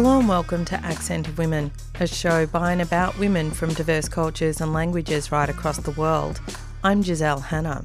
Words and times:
Hello 0.00 0.20
and 0.20 0.28
welcome 0.28 0.64
to 0.66 0.76
Accent 0.84 1.26
of 1.26 1.38
Women, 1.38 1.72
a 1.98 2.06
show 2.06 2.46
by 2.46 2.70
and 2.70 2.80
about 2.80 3.18
women 3.18 3.50
from 3.50 3.74
diverse 3.74 4.08
cultures 4.08 4.60
and 4.60 4.72
languages 4.72 5.32
right 5.32 5.48
across 5.48 5.78
the 5.78 5.90
world. 5.90 6.40
I'm 6.84 7.02
Giselle 7.02 7.40
Hanna. 7.40 7.82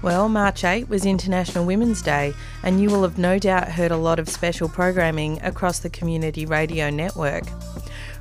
Well, 0.00 0.30
March 0.30 0.64
8 0.64 0.88
was 0.88 1.04
International 1.04 1.66
Women's 1.66 2.00
Day, 2.00 2.32
and 2.62 2.80
you 2.80 2.88
will 2.88 3.02
have 3.02 3.18
no 3.18 3.38
doubt 3.38 3.72
heard 3.72 3.90
a 3.90 3.96
lot 3.98 4.18
of 4.18 4.30
special 4.30 4.70
programming 4.70 5.38
across 5.42 5.80
the 5.80 5.90
community 5.90 6.46
radio 6.46 6.88
network. 6.88 7.44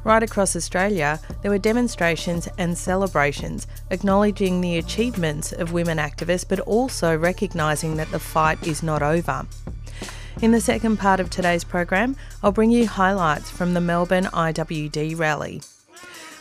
Right 0.03 0.21
across 0.21 0.53
Australia, 0.53 1.21
there 1.41 1.51
were 1.51 1.59
demonstrations 1.59 2.49
and 2.57 2.77
celebrations 2.77 3.67
acknowledging 3.89 4.59
the 4.59 4.77
achievements 4.77 5.53
of 5.53 5.71
women 5.71 5.97
activists 5.97 6.45
but 6.45 6.59
also 6.59 7.17
recognising 7.17 7.95
that 7.95 8.11
the 8.11 8.19
fight 8.19 8.67
is 8.67 8.83
not 8.83 9.01
over. 9.01 9.47
In 10.41 10.51
the 10.51 10.61
second 10.61 10.95
part 10.95 11.19
of 11.19 11.29
today's 11.29 11.65
program, 11.65 12.15
I'll 12.41 12.53
bring 12.53 12.71
you 12.71 12.87
highlights 12.87 13.51
from 13.51 13.73
the 13.73 13.81
Melbourne 13.81 14.23
IWD 14.23 15.19
rally. 15.19 15.61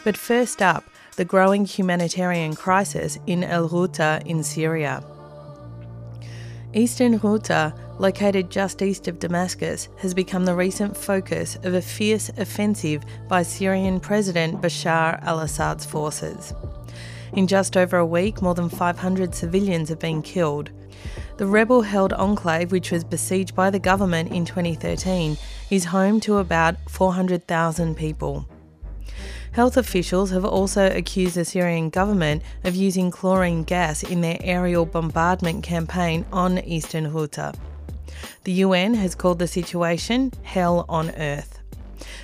But 0.05 0.17
first 0.17 0.63
up, 0.63 0.85
the 1.17 1.25
growing 1.25 1.65
humanitarian 1.65 2.55
crisis 2.55 3.19
in 3.27 3.43
El 3.43 3.69
Ghouta 3.69 4.23
in 4.25 4.45
Syria. 4.45 5.03
Eastern 6.73 7.19
Ghouta, 7.19 7.75
located 7.99 8.51
just 8.51 8.83
east 8.83 9.09
of 9.09 9.19
Damascus, 9.19 9.89
has 9.97 10.15
become 10.15 10.45
the 10.45 10.55
recent 10.55 10.97
focus 10.97 11.57
of 11.65 11.75
a 11.75 11.83
fierce 11.83 12.29
offensive 12.37 13.03
by 13.27 13.43
Syrian 13.43 13.99
President 13.99 14.63
Bashar 14.63 15.21
al 15.25 15.41
Assad's 15.41 15.85
forces. 15.85 16.55
In 17.33 17.49
just 17.49 17.77
over 17.77 17.97
a 17.97 18.07
week, 18.07 18.41
more 18.43 18.55
than 18.55 18.69
500 18.69 19.35
civilians 19.35 19.89
have 19.89 19.99
been 19.99 20.23
killed, 20.23 20.71
the 21.37 21.47
rebel 21.47 21.83
held 21.83 22.13
enclave, 22.13 22.73
which 22.73 22.91
was 22.91 23.05
besieged 23.05 23.55
by 23.55 23.71
the 23.71 23.79
government 23.79 24.33
in 24.33 24.45
2013, 24.45 25.37
is 25.71 25.87
home 25.87 26.21
to 26.21 26.39
about 26.39 26.77
400,000 26.89 27.97
people. 27.97 28.49
Health 29.53 29.77
officials 29.77 30.31
have 30.31 30.45
also 30.45 30.91
accused 30.95 31.35
the 31.35 31.45
Syrian 31.45 31.91
government 31.91 32.43
of 32.65 32.75
using 32.75 33.11
chlorine 33.11 33.65
gas 33.65 34.03
in 34.03 34.21
their 34.21 34.39
aerial 34.41 34.87
bombardment 34.87 35.65
campaign 35.65 36.25
on 36.33 36.59
eastern 36.61 37.11
Ghouta. 37.13 37.55
The 38.45 38.53
UN 38.53 38.95
has 38.95 39.15
called 39.15 39.39
the 39.39 39.47
situation 39.47 40.33
hell 40.43 40.85
on 40.89 41.11
earth. 41.11 41.59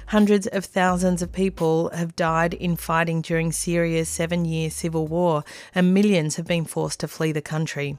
Hundreds 0.08 0.46
of 0.46 0.64
thousands 0.64 1.22
of 1.22 1.32
people 1.32 1.90
have 1.90 2.14
died 2.14 2.54
in 2.54 2.76
fighting 2.76 3.20
during 3.20 3.52
Syria's 3.52 4.08
seven 4.08 4.44
year 4.44 4.70
civil 4.70 5.06
war, 5.06 5.44
and 5.74 5.94
millions 5.94 6.36
have 6.36 6.46
been 6.46 6.64
forced 6.64 7.00
to 7.00 7.08
flee 7.08 7.32
the 7.32 7.42
country. 7.42 7.98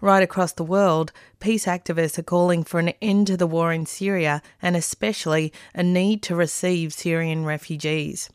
Right 0.00 0.22
across 0.22 0.52
the 0.52 0.62
world, 0.62 1.10
peace 1.40 1.66
activists 1.66 2.18
are 2.20 2.22
calling 2.22 2.62
for 2.62 2.78
an 2.78 2.90
end 3.02 3.26
to 3.26 3.36
the 3.36 3.48
war 3.48 3.72
in 3.72 3.84
Syria 3.84 4.42
and 4.62 4.76
especially 4.76 5.52
a 5.74 5.82
need 5.82 6.22
to 6.22 6.36
receive 6.36 6.92
Syrian 6.92 7.44
refugees. 7.44 8.30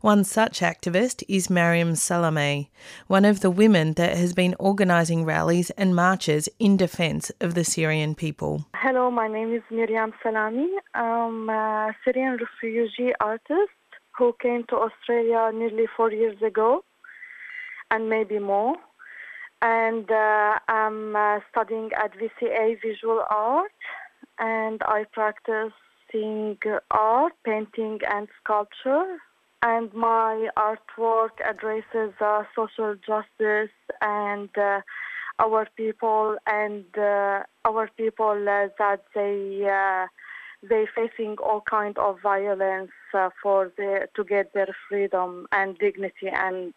One 0.00 0.24
such 0.24 0.60
activist 0.60 1.22
is 1.28 1.50
Mariam 1.50 1.92
Salameh, 1.92 2.68
one 3.08 3.26
of 3.26 3.40
the 3.40 3.50
women 3.50 3.92
that 3.94 4.16
has 4.16 4.32
been 4.32 4.56
organising 4.58 5.26
rallies 5.26 5.68
and 5.72 5.94
marches 5.94 6.48
in 6.58 6.78
defence 6.78 7.30
of 7.42 7.52
the 7.52 7.64
Syrian 7.64 8.14
people. 8.14 8.64
Hello, 8.74 9.10
my 9.10 9.28
name 9.28 9.52
is 9.52 9.62
Mariam 9.70 10.14
Salameh. 10.24 10.78
I'm 10.94 11.50
a 11.50 11.94
Syrian 12.02 12.38
refugee 12.38 13.12
artist 13.20 13.76
who 14.16 14.34
came 14.40 14.64
to 14.70 14.76
Australia 14.76 15.50
nearly 15.52 15.84
four 15.94 16.10
years 16.10 16.40
ago 16.40 16.82
and 17.90 18.08
maybe 18.08 18.38
more 18.38 18.76
and 19.62 20.10
uh, 20.10 20.58
I'm 20.68 21.14
uh, 21.14 21.40
studying 21.50 21.90
at 21.92 22.12
VCA 22.18 22.76
Visual 22.82 23.22
Art, 23.30 23.72
and 24.38 24.82
I 24.86 25.04
practice 25.12 25.72
seeing 26.10 26.58
art, 26.90 27.32
painting, 27.44 28.00
and 28.08 28.28
sculpture. 28.42 29.18
And 29.62 29.92
my 29.92 30.48
artwork 30.56 31.32
addresses 31.46 32.14
uh, 32.20 32.44
social 32.56 32.94
justice 33.06 33.74
and 34.00 34.48
uh, 34.56 34.80
our 35.38 35.68
people 35.76 36.36
and 36.46 36.84
uh, 36.96 37.42
our 37.66 37.90
people 37.96 38.30
uh, 38.30 38.68
that 38.78 39.02
they 39.14 39.66
they 40.62 40.86
facing 40.94 41.36
all 41.42 41.62
kind 41.68 41.96
of 41.98 42.20
violence 42.22 42.90
uh, 43.14 43.30
for 43.42 43.72
the, 43.76 44.08
to 44.14 44.24
get 44.24 44.52
their 44.52 44.74
freedom 44.88 45.46
and 45.52 45.78
dignity 45.78 46.28
and 46.30 46.74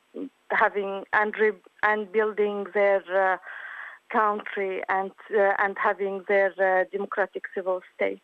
having 0.54 1.04
and 1.14 1.34
re, 1.40 1.52
and 1.84 2.12
building 2.12 2.66
their 2.74 3.04
uh, 3.34 3.38
country 4.12 4.82
and 4.90 5.12
uh, 5.36 5.54
and 5.60 5.76
having 5.78 6.24
their 6.28 6.54
uh, 6.60 6.86
democratic 6.92 7.44
civil 7.56 7.82
state. 7.96 8.22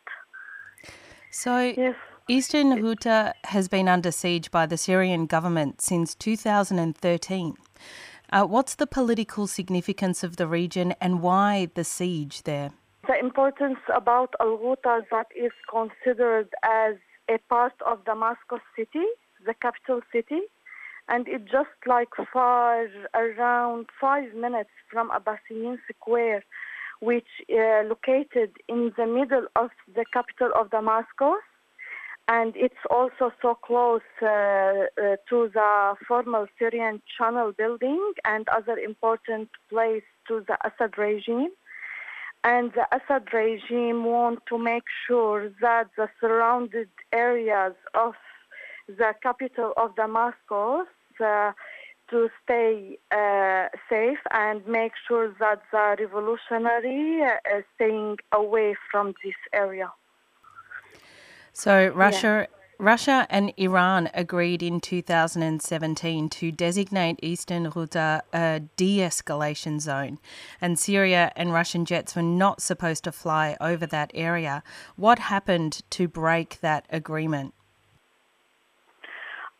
So. 1.30 1.58
Yes. 1.76 1.94
Eastern 2.28 2.80
Ghouta 2.80 3.32
has 3.42 3.66
been 3.66 3.88
under 3.88 4.12
siege 4.12 4.52
by 4.52 4.64
the 4.64 4.76
Syrian 4.76 5.26
government 5.26 5.80
since 5.80 6.14
2013. 6.14 7.56
Uh, 8.32 8.44
what's 8.44 8.76
the 8.76 8.86
political 8.86 9.48
significance 9.48 10.22
of 10.22 10.36
the 10.36 10.46
region 10.46 10.94
and 11.00 11.22
why 11.22 11.68
the 11.74 11.82
siege 11.82 12.44
there? 12.44 12.70
The 13.08 13.18
importance 13.18 13.80
about 13.92 14.34
Al 14.38 14.58
Ghouta 14.58 15.00
that 15.10 15.26
is 15.34 15.50
considered 15.68 16.48
as 16.62 16.94
a 17.28 17.38
part 17.48 17.74
of 17.84 18.04
Damascus 18.04 18.60
city, 18.76 19.06
the 19.44 19.54
capital 19.54 20.00
city, 20.12 20.42
and 21.10 21.26
it's 21.26 21.50
just 21.50 21.76
like 21.86 22.08
far 22.32 22.86
around 23.14 23.86
five 24.00 24.32
minutes 24.32 24.70
from 24.90 25.10
Abbasiyin 25.10 25.78
Square, 25.92 26.44
which 27.00 27.26
uh, 27.52 27.82
located 27.84 28.52
in 28.68 28.92
the 28.96 29.06
middle 29.06 29.46
of 29.56 29.70
the 29.94 30.04
capital 30.12 30.50
of 30.54 30.70
Damascus, 30.70 31.42
and 32.28 32.52
it's 32.54 32.84
also 32.88 33.32
so 33.42 33.56
close 33.56 34.08
uh, 34.22 34.26
uh, 34.26 35.16
to 35.28 35.50
the 35.52 35.94
former 36.06 36.48
Syrian 36.60 37.02
Channel 37.18 37.52
building 37.58 38.12
and 38.24 38.48
other 38.48 38.78
important 38.78 39.48
place 39.68 40.04
to 40.28 40.44
the 40.46 40.56
Assad 40.64 40.96
regime. 40.96 41.50
And 42.44 42.72
the 42.72 42.86
Assad 42.94 43.34
regime 43.34 44.04
want 44.04 44.46
to 44.48 44.56
make 44.58 44.84
sure 45.08 45.50
that 45.60 45.88
the 45.96 46.08
surrounded 46.20 46.88
areas 47.12 47.74
of 47.94 48.14
the 48.86 49.12
capital 49.22 49.72
of 49.76 49.96
Damascus 49.96 50.86
to 51.20 52.28
stay 52.42 52.98
uh, 53.12 53.68
safe 53.88 54.18
and 54.32 54.66
make 54.66 54.92
sure 55.06 55.34
that 55.38 55.62
the 55.70 55.96
revolutionary 56.00 57.22
uh, 57.22 57.58
is 57.58 57.64
staying 57.76 58.16
away 58.32 58.74
from 58.90 59.14
this 59.24 59.34
area. 59.52 59.92
So 61.52 61.88
Russia 61.94 62.48
yeah. 62.48 62.56
Russia 62.80 63.26
and 63.28 63.52
Iran 63.58 64.08
agreed 64.14 64.62
in 64.62 64.80
2017 64.80 66.30
to 66.30 66.50
designate 66.50 67.18
Eastern 67.22 67.70
Ghouta 67.70 68.22
a 68.32 68.60
de 68.76 69.00
escalation 69.00 69.80
zone, 69.80 70.18
and 70.62 70.78
Syria 70.78 71.30
and 71.36 71.52
Russian 71.52 71.84
jets 71.84 72.16
were 72.16 72.22
not 72.22 72.62
supposed 72.62 73.04
to 73.04 73.12
fly 73.12 73.54
over 73.60 73.84
that 73.84 74.10
area. 74.14 74.62
What 74.96 75.18
happened 75.18 75.82
to 75.90 76.08
break 76.08 76.60
that 76.62 76.86
agreement? 76.88 77.52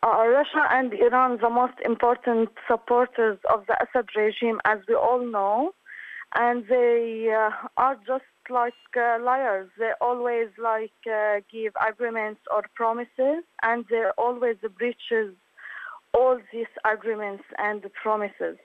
Uh, 0.03 0.27
Russia 0.29 0.67
and 0.71 0.95
Iran, 0.95 1.39
the 1.43 1.51
most 1.51 1.75
important 1.85 2.49
supporters 2.67 3.39
of 3.53 3.67
the 3.67 3.77
Assad 3.83 4.09
regime, 4.17 4.59
as 4.65 4.79
we 4.89 4.95
all 4.95 5.25
know, 5.25 5.73
and 6.35 6.65
they 6.69 7.29
uh, 7.37 7.51
are 7.77 7.97
just 8.07 8.25
like 8.49 8.73
uh, 8.97 9.19
liars. 9.23 9.69
They 9.79 9.91
always 10.01 10.49
like 10.57 10.93
uh, 11.07 11.41
give 11.53 11.75
agreements 11.87 12.41
or 12.51 12.63
promises, 12.75 13.45
and 13.63 13.85
they 13.91 14.05
always 14.17 14.57
breaches 14.79 15.35
all 16.15 16.39
these 16.53 16.73
agreements 16.91 17.45
and 17.59 17.85
promises. 18.03 18.57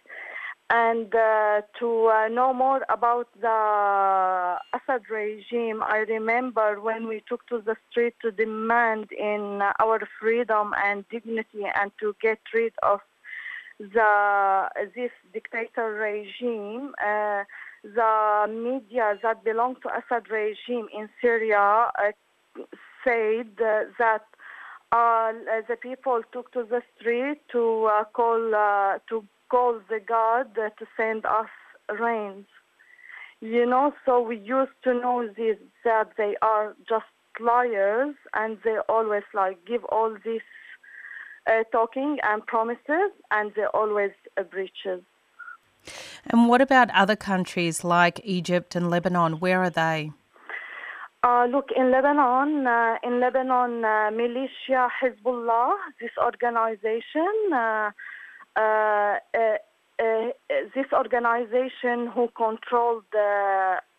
And 0.70 1.14
uh, 1.14 1.62
to 1.80 2.08
uh, 2.08 2.28
know 2.28 2.52
more 2.52 2.84
about 2.90 3.28
the 3.40 4.58
Assad 4.74 5.04
regime, 5.12 5.84
I 5.84 5.98
remember 6.10 6.82
when 6.82 7.08
we 7.08 7.24
took 7.30 7.46
to 7.50 7.62
the 7.62 7.76
street 7.90 8.16
to 8.24 8.32
demand 8.32 9.12
in 9.12 9.62
our 9.80 10.00
freedom 10.20 10.74
and 10.84 11.08
dignity 11.10 11.66
and 11.80 11.92
to 12.00 12.16
get 12.20 12.40
rid 12.52 12.74
of 12.82 13.00
the 13.80 14.70
this 14.96 15.12
dictator 15.34 15.94
regime. 15.94 16.96
Uh, 17.00 17.44
the 17.84 18.48
media 18.50 19.20
that 19.22 19.44
belong 19.44 19.76
to 19.84 19.90
Assad 19.90 20.32
regime 20.32 20.88
in 20.92 21.08
Syria 21.22 21.92
uh, 22.00 22.12
said 23.04 23.50
uh, 23.60 23.84
that 24.00 24.26
uh, 24.92 25.32
the 25.68 25.76
people 25.80 26.22
took 26.32 26.52
to 26.54 26.64
the 26.64 26.82
street 26.96 27.42
to 27.52 27.86
uh, 27.86 28.04
call 28.06 28.56
uh, 28.56 28.98
to 29.10 29.24
call 29.56 29.80
the 29.88 30.02
God 30.16 30.48
that 30.56 30.76
send 30.98 31.26
us 31.26 31.54
rains. 31.98 32.46
You 33.40 33.66
know, 33.66 33.94
so 34.06 34.22
we 34.22 34.38
used 34.38 34.78
to 34.84 34.94
know 34.94 35.30
this 35.38 35.58
that 35.86 36.08
they 36.18 36.36
are 36.42 36.76
just 36.90 37.14
liars 37.40 38.16
and 38.34 38.58
they 38.66 38.78
always 38.90 39.28
like 39.34 39.58
give 39.66 39.84
all 39.86 40.12
this 40.26 40.46
uh, 41.50 41.64
talking 41.72 42.18
and 42.24 42.46
promises 42.46 43.12
and 43.32 43.54
they 43.56 43.66
always 43.74 44.12
breaches. 44.52 45.02
And 46.26 46.50
what 46.50 46.62
about 46.62 46.90
other 46.92 47.16
countries 47.16 47.84
like 47.84 48.20
Egypt 48.24 48.76
and 48.76 48.90
Lebanon? 48.90 49.40
Where 49.40 49.62
are 49.62 49.70
they? 49.70 50.12
Uh, 51.24 51.46
look, 51.46 51.70
in 51.76 51.92
Lebanon, 51.92 52.68
uh, 52.68 52.98
in 53.04 53.20
Lebanon, 53.20 53.86
uh, 53.86 54.12
militia 54.12 54.90
Hezbollah, 55.00 55.76
this 56.02 56.16
organization, 56.22 57.34
uh, 57.54 57.56
uh, 57.58 57.92
uh, 57.92 57.92
this 60.76 60.92
organization 60.94 62.08
who 62.08 62.30
controlled 62.36 63.04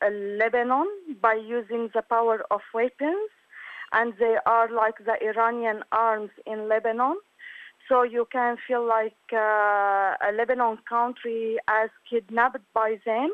Lebanon 0.03 0.87
by 1.21 1.35
using 1.35 1.91
the 1.95 2.03
power 2.03 2.45
of 2.51 2.61
weapons, 2.75 3.31
and 3.93 4.15
they 4.19 4.37
are 4.47 4.71
like 4.71 4.99
the 5.05 5.17
Iranian 5.23 5.83
arms 5.93 6.31
in 6.47 6.69
Lebanon. 6.69 7.17
So 7.89 8.03
you 8.03 8.27
can 8.33 8.57
feel 8.67 8.85
like 8.87 9.17
a 9.33 10.33
Lebanon 10.35 10.79
country 10.89 11.59
as 11.69 11.91
kidnapped 12.11 12.65
by 12.75 12.99
them 13.07 13.31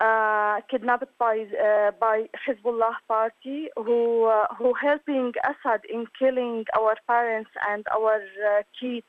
uh, 0.00 0.60
kidnapped 0.70 1.16
by 1.18 1.46
uh, 1.60 1.90
by 1.98 2.26
Hezbollah 2.46 2.94
party 3.08 3.68
who 3.76 4.24
uh, 4.24 4.46
who 4.56 4.72
helping 4.74 5.32
Assad 5.44 5.80
in 5.92 6.06
killing 6.18 6.64
our 6.78 6.94
parents 7.06 7.50
and 7.68 7.84
our 7.94 8.16
uh, 8.16 8.62
kids 8.78 9.06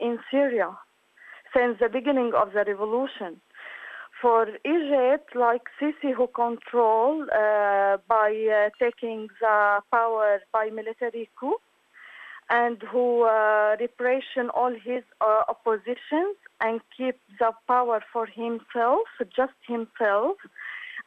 in 0.00 0.18
Syria 0.30 0.76
since 1.54 1.78
the 1.80 1.88
beginning 1.88 2.32
of 2.34 2.52
the 2.52 2.64
revolution. 2.66 3.40
For 4.20 4.46
Egypt, 4.64 5.34
like 5.34 5.62
Sisi, 5.80 6.12
who 6.14 6.26
control 6.26 7.22
uh, 7.22 7.96
by 8.06 8.30
uh, 8.30 8.68
taking 8.78 9.28
the 9.40 9.80
power 9.90 10.40
by 10.52 10.68
military 10.68 11.30
coup, 11.38 11.56
and 12.50 12.82
who 12.90 13.22
uh, 13.22 13.76
repression 13.80 14.50
all 14.54 14.72
his 14.72 15.04
uh, 15.20 15.42
oppositions 15.48 16.36
and 16.60 16.80
keep 16.94 17.16
the 17.38 17.52
power 17.66 18.02
for 18.12 18.26
himself, 18.26 19.06
just 19.34 19.54
himself, 19.66 20.36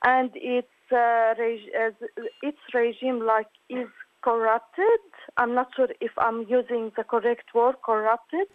and 0.03 0.31
its 0.33 0.67
uh, 0.91 1.35
reg- 1.37 1.93
its 2.41 2.57
regime 2.73 3.25
like 3.25 3.47
is 3.69 3.89
corrupted. 4.23 5.01
I'm 5.37 5.53
not 5.53 5.67
sure 5.75 5.89
if 5.99 6.11
I'm 6.17 6.45
using 6.47 6.91
the 6.97 7.03
correct 7.03 7.53
word, 7.53 7.75
corrupted. 7.85 8.47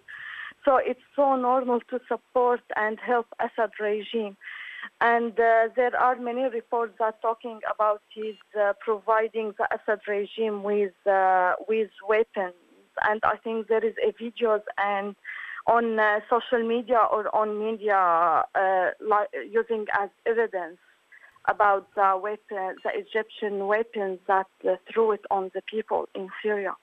So 0.68 0.76
it's 0.76 1.00
so 1.16 1.34
normal 1.34 1.80
to 1.88 1.98
support 2.08 2.60
and 2.76 2.98
help 3.00 3.26
Assad 3.40 3.70
regime. 3.80 4.36
And 5.00 5.32
uh, 5.32 5.68
there 5.74 5.96
are 5.96 6.16
many 6.16 6.42
reports 6.42 6.92
that 6.98 7.22
talking 7.22 7.60
about 7.74 8.02
his 8.14 8.36
uh, 8.54 8.74
providing 8.78 9.54
the 9.56 9.66
Assad 9.74 10.00
regime 10.06 10.62
with 10.62 10.92
uh, 11.06 11.54
with 11.66 11.88
weapons 12.06 12.52
and 13.02 13.20
I 13.24 13.36
think 13.42 13.68
there 13.68 13.84
is 13.84 13.94
a 14.06 14.12
videos 14.22 14.62
and 14.76 15.16
on 15.66 15.98
uh, 15.98 16.20
social 16.28 16.66
media 16.66 16.98
or 16.98 17.34
on 17.34 17.58
media 17.58 18.44
uh, 18.54 18.90
using 19.50 19.86
as 19.98 20.10
evidence 20.26 20.78
about 21.46 21.86
the 21.94 22.20
weapon, 22.22 22.76
the 22.84 22.90
Egyptian 22.94 23.66
weapons 23.66 24.18
that 24.26 24.48
uh, 24.68 24.76
threw 24.92 25.12
it 25.12 25.24
on 25.30 25.50
the 25.54 25.62
people 25.62 26.08
in 26.14 26.28
Syria. 26.42 26.74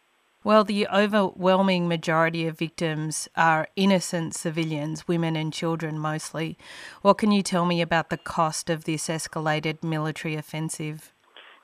Well, 0.45 0.63
the 0.63 0.87
overwhelming 0.89 1.87
majority 1.87 2.45
of 2.45 2.59
victims 2.59 3.27
are 3.35 3.67
innocent 3.75 4.35
civilians, 4.35 5.07
women 5.07 5.35
and 5.35 5.51
children 5.51 5.97
mostly. 5.97 6.55
What 7.01 7.17
can 7.17 7.31
you 7.31 7.41
tell 7.41 7.65
me 7.65 7.81
about 7.81 8.11
the 8.11 8.17
cost 8.17 8.69
of 8.69 8.83
this 8.83 9.07
escalated 9.07 9.83
military 9.83 10.35
offensive? 10.35 11.11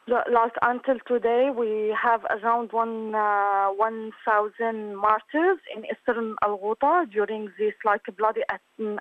like 0.08 0.54
until 0.64 0.98
today, 1.08 1.52
we 1.56 1.96
have 1.96 2.26
around 2.32 2.72
one 2.72 3.14
uh, 3.14 3.68
1,000 3.68 4.98
martyrs 4.98 5.60
in 5.76 5.86
eastern 5.86 6.36
Al 6.44 6.58
Ghouta 6.58 7.06
during 7.10 7.52
this 7.60 7.76
like 7.86 8.02
bloody 8.18 8.42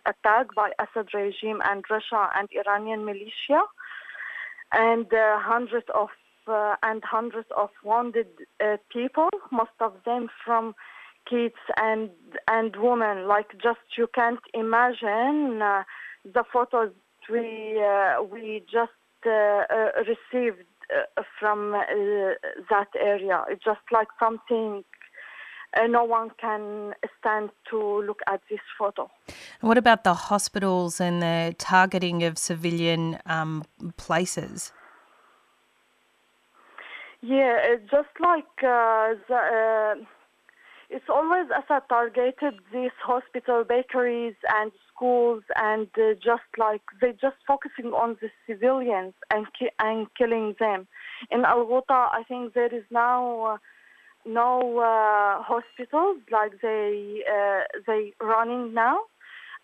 attack 0.04 0.54
by 0.54 0.72
Assad 0.78 1.08
regime 1.14 1.62
and 1.64 1.82
Russia 1.88 2.28
and 2.36 2.50
Iranian 2.54 3.06
militia, 3.06 3.62
and 4.72 5.06
uh, 5.12 5.38
hundreds 5.40 5.86
of 5.94 6.10
uh, 6.50 6.76
and 6.82 7.02
hundreds 7.04 7.48
of 7.56 7.70
wounded 7.84 8.28
uh, 8.60 8.76
people, 8.92 9.28
most 9.50 9.70
of 9.80 9.92
them 10.04 10.28
from 10.44 10.74
kids 11.28 11.54
and 11.76 12.10
and 12.48 12.76
women. 12.76 13.26
Like 13.26 13.52
just 13.62 13.80
you 13.96 14.08
can't 14.14 14.40
imagine 14.54 15.62
uh, 15.62 15.84
the 16.24 16.44
photos 16.52 16.92
we 17.30 17.82
uh, 17.82 18.22
we 18.22 18.62
just 18.70 18.92
received 19.24 20.64
uh, 20.90 21.22
from 21.38 21.74
uh, 21.74 21.84
that 22.68 22.88
area. 22.98 23.44
It's 23.48 23.62
just 23.64 23.80
like 23.92 24.08
something 24.18 24.82
uh, 25.76 25.86
no 25.86 26.02
one 26.02 26.30
can 26.40 26.94
stand 27.18 27.50
to 27.70 28.02
look 28.02 28.20
at 28.26 28.40
this 28.50 28.60
photo. 28.76 29.08
what 29.60 29.78
about 29.78 30.02
the 30.02 30.14
hospitals 30.14 31.00
and 31.00 31.22
the 31.22 31.54
targeting 31.58 32.24
of 32.24 32.38
civilian 32.38 33.18
um, 33.26 33.64
places? 33.96 34.72
Yeah, 37.22 37.58
it's 37.62 37.90
just 37.90 38.08
like 38.18 38.46
uh, 38.62 39.14
the, 39.28 39.34
uh, 40.00 40.04
it's 40.88 41.04
always 41.08 41.46
Assad 41.50 41.82
targeted 41.88 42.54
these 42.72 42.90
hospital, 43.02 43.62
bakeries, 43.64 44.34
and 44.48 44.72
schools, 44.92 45.42
and 45.56 45.86
uh, 45.98 46.14
just 46.14 46.48
like 46.58 46.80
they're 47.00 47.12
just 47.12 47.36
focusing 47.46 47.92
on 47.92 48.16
the 48.22 48.30
civilians 48.46 49.14
and 49.30 49.46
ki- 49.58 49.70
and 49.78 50.06
killing 50.16 50.54
them. 50.58 50.86
In 51.30 51.44
Al 51.44 51.66
Ghouta, 51.66 52.08
I 52.12 52.22
think 52.26 52.54
there 52.54 52.74
is 52.74 52.84
now 52.90 53.42
uh, 53.44 53.56
no 54.24 54.78
uh, 54.78 55.42
hospitals 55.42 56.18
like 56.32 56.60
they 56.62 57.22
uh, 57.30 57.62
they 57.86 58.14
running 58.20 58.72
now. 58.74 59.00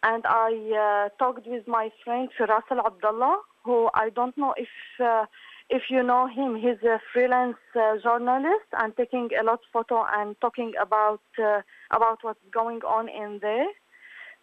And 0.02 0.24
I 0.26 1.08
uh, 1.08 1.24
talked 1.24 1.46
with 1.46 1.66
my 1.66 1.90
friend 2.04 2.28
Firas 2.38 2.62
Al 2.70 2.86
Abdullah, 2.86 3.40
who 3.64 3.88
I 3.94 4.10
don't 4.10 4.36
know 4.36 4.54
if 4.56 4.68
uh, 5.02 5.24
if 5.68 5.82
you 5.90 6.02
know 6.02 6.28
him, 6.28 6.56
he's 6.56 6.82
a 6.84 7.00
freelance 7.12 7.56
uh, 7.74 7.96
journalist 8.02 8.66
and 8.78 8.96
taking 8.96 9.30
a 9.38 9.42
lot 9.42 9.54
of 9.54 9.60
photo 9.72 10.04
and 10.14 10.36
talking 10.40 10.72
about 10.80 11.20
uh, 11.42 11.62
about 11.90 12.18
what's 12.22 12.40
going 12.52 12.82
on 12.82 13.08
in 13.08 13.40
there. 13.42 13.66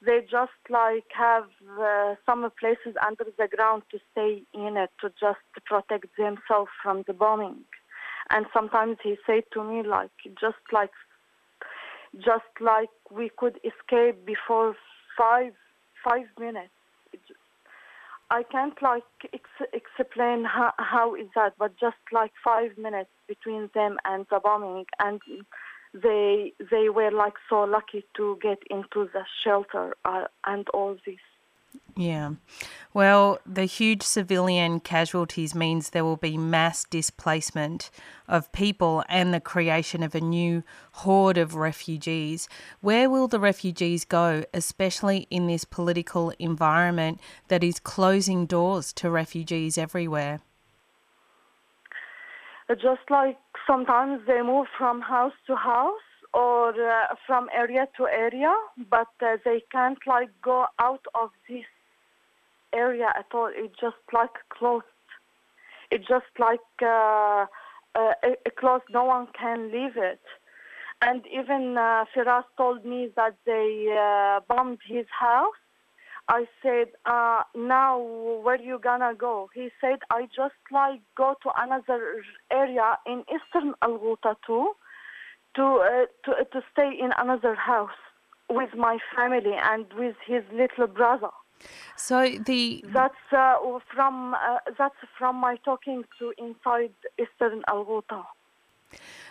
They 0.05 0.19
just 0.29 0.51
like 0.69 1.05
have 1.15 1.45
uh, 1.79 2.15
some 2.25 2.49
places 2.59 2.95
under 3.05 3.25
the 3.37 3.47
ground 3.47 3.83
to 3.91 3.99
stay 4.11 4.43
in 4.53 4.75
it 4.75 4.89
to 4.99 5.09
just 5.17 5.39
protect 5.65 6.07
themselves 6.17 6.71
from 6.81 7.03
the 7.07 7.13
bombing. 7.13 7.63
And 8.29 8.45
sometimes 8.53 8.97
he 9.01 9.15
said 9.25 9.43
to 9.53 9.63
me 9.63 9.83
like 9.83 10.11
just 10.39 10.63
like 10.73 10.91
just 12.15 12.51
like 12.59 12.89
we 13.09 13.31
could 13.37 13.59
escape 13.63 14.25
before 14.25 14.75
five 15.17 15.53
five 16.03 16.27
minutes. 16.37 16.72
I 18.33 18.41
can't 18.41 18.81
like 18.81 19.03
ex- 19.31 19.69
explain 19.73 20.43
how, 20.43 20.73
how 20.79 21.13
is 21.13 21.27
that, 21.35 21.53
but 21.59 21.77
just 21.79 22.01
like 22.11 22.31
five 22.43 22.75
minutes 22.79 23.11
between 23.27 23.69
them 23.75 23.99
and 24.05 24.25
the 24.31 24.39
bombing, 24.39 24.85
and 24.99 25.21
they 25.93 26.53
they 26.71 26.89
were 26.89 27.11
like 27.11 27.35
so 27.47 27.61
lucky 27.63 28.03
to 28.17 28.39
get 28.41 28.57
into 28.71 29.07
the 29.13 29.23
shelter 29.43 29.95
uh, 30.03 30.25
and 30.45 30.67
all 30.69 30.97
this. 31.05 31.23
Yeah. 31.95 32.31
Well, 32.93 33.39
the 33.45 33.65
huge 33.65 34.01
civilian 34.01 34.79
casualties 34.79 35.53
means 35.53 35.89
there 35.89 36.03
will 36.03 36.17
be 36.17 36.37
mass 36.37 36.85
displacement 36.85 37.91
of 38.27 38.51
people 38.51 39.03
and 39.07 39.33
the 39.33 39.39
creation 39.39 40.01
of 40.01 40.15
a 40.15 40.21
new 40.21 40.63
horde 40.93 41.37
of 41.37 41.53
refugees. 41.55 42.49
Where 42.81 43.09
will 43.09 43.27
the 43.27 43.39
refugees 43.39 44.05
go, 44.05 44.43
especially 44.53 45.27
in 45.29 45.47
this 45.47 45.65
political 45.65 46.31
environment 46.39 47.19
that 47.47 47.63
is 47.63 47.79
closing 47.79 48.47
doors 48.47 48.91
to 48.93 49.11
refugees 49.11 49.77
everywhere? 49.77 50.41
Just 52.69 53.09
like 53.09 53.37
sometimes 53.67 54.21
they 54.25 54.41
move 54.41 54.65
from 54.77 55.01
house 55.01 55.33
to 55.45 55.55
house 55.55 56.01
or 56.33 56.69
uh, 56.69 57.15
from 57.27 57.49
area 57.53 57.87
to 57.97 58.07
area, 58.07 58.53
but 58.89 59.07
uh, 59.21 59.37
they 59.45 59.61
can't 59.71 59.99
like 60.07 60.29
go 60.41 60.65
out 60.79 61.05
of 61.13 61.29
this 61.49 61.65
area 62.73 63.07
at 63.15 63.27
all. 63.33 63.51
It's 63.53 63.77
just 63.79 63.97
like 64.11 64.33
closed. 64.49 64.85
It's 65.91 66.07
just 66.07 66.25
like 66.39 66.59
uh, 66.81 67.45
uh, 67.95 68.13
closed. 68.59 68.85
No 68.91 69.05
one 69.05 69.27
can 69.39 69.71
leave 69.71 69.95
it. 69.95 70.21
And 71.01 71.23
even 71.27 71.77
uh, 71.77 72.05
Firas 72.15 72.45
told 72.57 72.85
me 72.85 73.09
that 73.15 73.35
they 73.45 73.93
uh, 73.93 74.39
bombed 74.47 74.79
his 74.87 75.05
house. 75.19 75.53
I 76.29 76.45
said, 76.61 76.87
uh, 77.05 77.43
now 77.53 77.99
where 77.99 78.61
you 78.61 78.79
gonna 78.81 79.13
go? 79.13 79.49
He 79.53 79.69
said, 79.81 79.99
I 80.09 80.29
just 80.33 80.55
like 80.71 81.01
go 81.17 81.35
to 81.43 81.49
another 81.57 82.23
area 82.49 82.97
in 83.05 83.25
eastern 83.27 83.73
Al 83.81 83.97
Ghouta 83.99 84.35
too, 84.47 84.71
to, 85.55 85.63
uh, 85.63 86.05
to, 86.25 86.45
to 86.45 86.61
stay 86.71 86.91
in 86.99 87.11
another 87.17 87.55
house 87.55 87.89
with 88.49 88.73
my 88.75 88.97
family 89.15 89.55
and 89.61 89.85
with 89.97 90.15
his 90.25 90.43
little 90.53 90.87
brother. 90.87 91.29
So 91.95 92.27
the 92.45 92.83
that's 92.93 93.15
uh, 93.31 93.55
from 93.93 94.33
uh, 94.33 94.57
that's 94.77 94.95
from 95.17 95.37
my 95.37 95.55
talking 95.63 96.03
to 96.19 96.33
inside 96.37 96.91
Eastern 97.17 97.63
Al 97.69 97.85
Ghouta. 97.85 98.23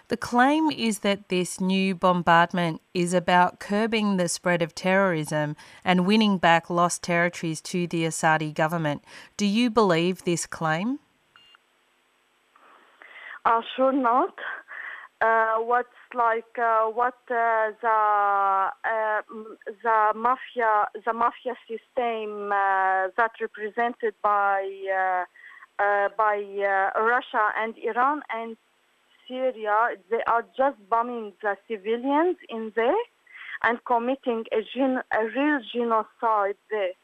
The 0.08 0.16
claim 0.16 0.70
is 0.70 1.00
that 1.00 1.28
this 1.28 1.60
new 1.60 1.94
bombardment 1.94 2.80
is 2.92 3.14
about 3.14 3.60
curbing 3.60 4.16
the 4.16 4.28
spread 4.28 4.60
of 4.60 4.74
terrorism 4.74 5.56
and 5.84 6.06
winning 6.06 6.38
back 6.38 6.68
lost 6.68 7.02
territories 7.02 7.60
to 7.62 7.86
the 7.86 8.04
Assadi 8.04 8.52
government. 8.52 9.04
Do 9.36 9.46
you 9.46 9.70
believe 9.70 10.24
this 10.24 10.46
claim? 10.46 10.98
Uh, 13.44 13.60
sure 13.76 13.92
not. 13.92 14.34
Uh, 15.22 15.58
what's 15.58 15.88
like 16.14 16.58
uh, 16.58 16.86
what 16.86 17.14
uh, 17.30 17.70
the 17.80 18.68
uh, 18.84 19.20
the 19.84 20.12
mafia 20.16 20.88
the 21.06 21.12
mafia 21.12 21.54
system 21.68 22.50
uh, 22.50 23.06
that 23.16 23.30
represented 23.40 24.14
by 24.20 24.66
by 26.18 26.38
Russia 26.96 27.52
and 27.56 27.74
Iran 27.84 28.22
and 28.34 28.56
Syria 29.28 29.90
they 30.10 30.22
are 30.26 30.44
just 30.56 30.76
bombing 30.90 31.34
the 31.40 31.56
civilians 31.68 32.38
in 32.48 32.72
there 32.74 33.04
and 33.62 33.78
committing 33.84 34.44
a, 34.50 34.62
gen- 34.74 35.04
a 35.12 35.24
real 35.36 35.60
genocide 35.72 36.56
there 36.68 36.94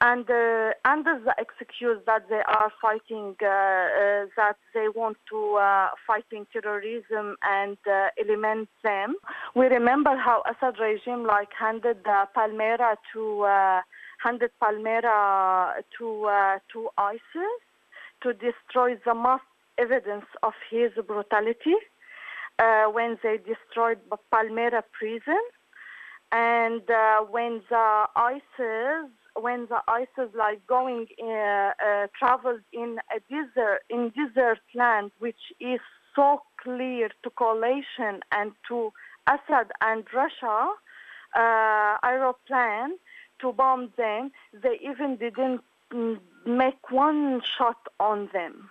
and 0.00 0.28
uh, 0.28 0.72
under 0.84 1.18
the 1.24 1.34
excuse 1.38 1.98
that 2.06 2.28
they 2.28 2.42
are 2.46 2.70
fighting, 2.82 3.34
uh, 3.42 3.46
uh, 3.46 4.26
that 4.36 4.56
they 4.74 4.88
want 4.94 5.16
to 5.30 5.54
uh, 5.54 5.88
fighting 6.06 6.46
terrorism 6.52 7.36
and 7.42 7.78
uh, 7.90 8.08
eliminate 8.18 8.68
them. 8.84 9.16
We 9.54 9.66
remember 9.66 10.14
how 10.16 10.42
Assad 10.44 10.78
regime 10.78 11.26
like 11.26 11.48
handed 11.58 12.04
Palmyra 12.34 12.98
to 13.14 13.42
uh, 13.42 13.80
handed 14.22 14.50
Palmyra 14.60 15.82
to 15.98 16.28
to 16.72 16.88
ISIS 16.98 17.60
to 18.22 18.32
destroy 18.34 18.96
the 19.06 19.14
most 19.14 19.44
evidence 19.78 20.26
of 20.42 20.52
his 20.70 20.90
brutality 21.06 21.76
when 22.92 23.18
they 23.22 23.38
destroyed 23.38 23.98
Palmyra 24.30 24.84
prison, 24.92 25.40
and 26.32 26.82
when 27.30 27.62
the 27.70 28.04
ISIS 28.14 29.10
when 29.40 29.66
the 29.66 29.80
ISIS 29.88 30.30
like 30.34 30.66
going 30.66 31.06
uh, 31.22 31.26
uh, 31.26 32.06
traveled 32.18 32.62
in 32.72 32.98
a 33.14 33.20
desert 33.30 33.80
in 33.90 34.10
desert 34.10 34.60
land, 34.74 35.10
which 35.18 35.52
is 35.60 35.80
so 36.14 36.42
clear 36.62 37.10
to 37.22 37.30
coalition 37.30 38.20
and 38.32 38.52
to 38.68 38.92
Assad 39.26 39.70
and 39.80 40.04
Russia 40.14 40.68
uh, 41.36 41.96
aeroplane 42.02 42.96
to 43.40 43.52
bomb 43.52 43.92
them. 43.96 44.30
They 44.52 44.78
even 44.82 45.16
didn't 45.16 45.60
make 46.46 46.90
one 46.90 47.42
shot 47.58 47.78
on 48.00 48.30
them. 48.32 48.70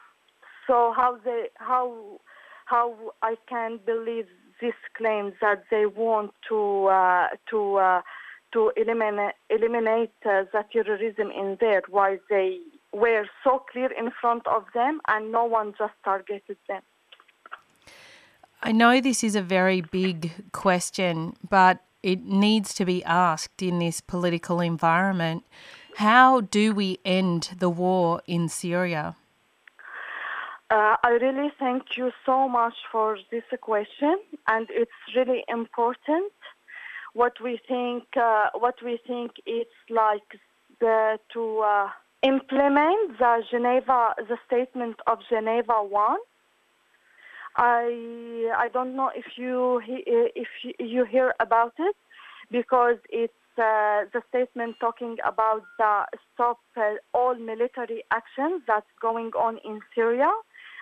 So 0.67 0.93
how 0.95 1.17
they 1.23 1.49
how 1.55 2.19
how 2.65 2.95
I 3.21 3.35
can 3.47 3.79
believe 3.85 4.27
this 4.61 4.73
claim 4.97 5.33
that 5.41 5.65
they 5.69 5.85
want 5.85 6.31
to 6.49 6.85
uh, 6.85 7.27
to 7.51 7.75
uh, 7.75 8.01
to 8.55 8.71
eliminate, 8.77 9.35
eliminate 9.49 10.13
uh, 10.25 10.45
the 10.53 10.63
terrorism 10.71 11.29
in 11.29 11.57
there 11.59 11.83
while 11.89 12.17
they 12.29 12.57
were 12.93 13.25
so 13.43 13.61
clear 13.69 13.91
in 13.91 14.09
front 14.21 14.47
of 14.47 14.63
them 14.73 15.01
and 15.09 15.29
no 15.29 15.43
one 15.43 15.73
just 15.77 15.93
targeted 16.05 16.57
them. 16.69 16.81
I 18.63 18.71
know 18.71 19.01
this 19.01 19.23
is 19.23 19.35
a 19.35 19.41
very 19.41 19.81
big 19.81 20.31
question, 20.53 21.33
but 21.47 21.79
it 22.01 22.23
needs 22.23 22.73
to 22.75 22.85
be 22.85 23.03
asked 23.03 23.61
in 23.61 23.79
this 23.79 23.99
political 23.99 24.61
environment. 24.61 25.43
How 25.97 26.41
do 26.41 26.73
we 26.73 26.99
end 27.03 27.49
the 27.59 27.69
war 27.69 28.21
in 28.25 28.47
Syria? 28.47 29.17
Uh, 30.71 30.95
I 31.03 31.09
really 31.21 31.51
thank 31.59 31.97
you 31.97 32.11
so 32.25 32.47
much 32.47 32.73
for 32.91 33.17
this 33.31 33.43
question, 33.61 34.15
and 34.47 34.67
it's 34.71 34.91
really 35.15 35.43
important 35.47 36.31
what 37.15 37.33
we 37.41 37.59
think 37.67 38.03
uh, 38.17 38.49
what 38.53 38.75
we 38.83 38.99
think 39.07 39.31
it's 39.45 39.81
like 39.89 40.29
the, 40.81 41.17
to 41.33 41.59
uh, 41.59 41.87
implement 42.21 43.17
the 43.17 43.41
Geneva 43.49 44.13
the 44.17 44.37
statement 44.45 44.97
of 45.07 45.19
Geneva 45.29 45.77
one. 45.81 46.19
I 47.55 48.51
I 48.57 48.67
don't 48.73 48.95
know 48.97 49.11
if 49.15 49.25
you 49.37 49.81
if 49.87 50.49
you 50.77 51.05
hear 51.05 51.33
about 51.39 51.73
it 51.79 51.95
because 52.51 52.97
it's 53.09 53.33
uh, 53.57 54.03
the 54.13 54.21
statement 54.27 54.75
talking 54.81 55.15
about 55.25 55.63
the 55.77 56.05
stop 56.33 56.59
uh, 56.75 56.95
all 57.13 57.35
military 57.35 58.03
actions 58.11 58.61
that's 58.67 58.93
going 59.01 59.31
on 59.39 59.57
in 59.63 59.79
Syria 59.95 60.31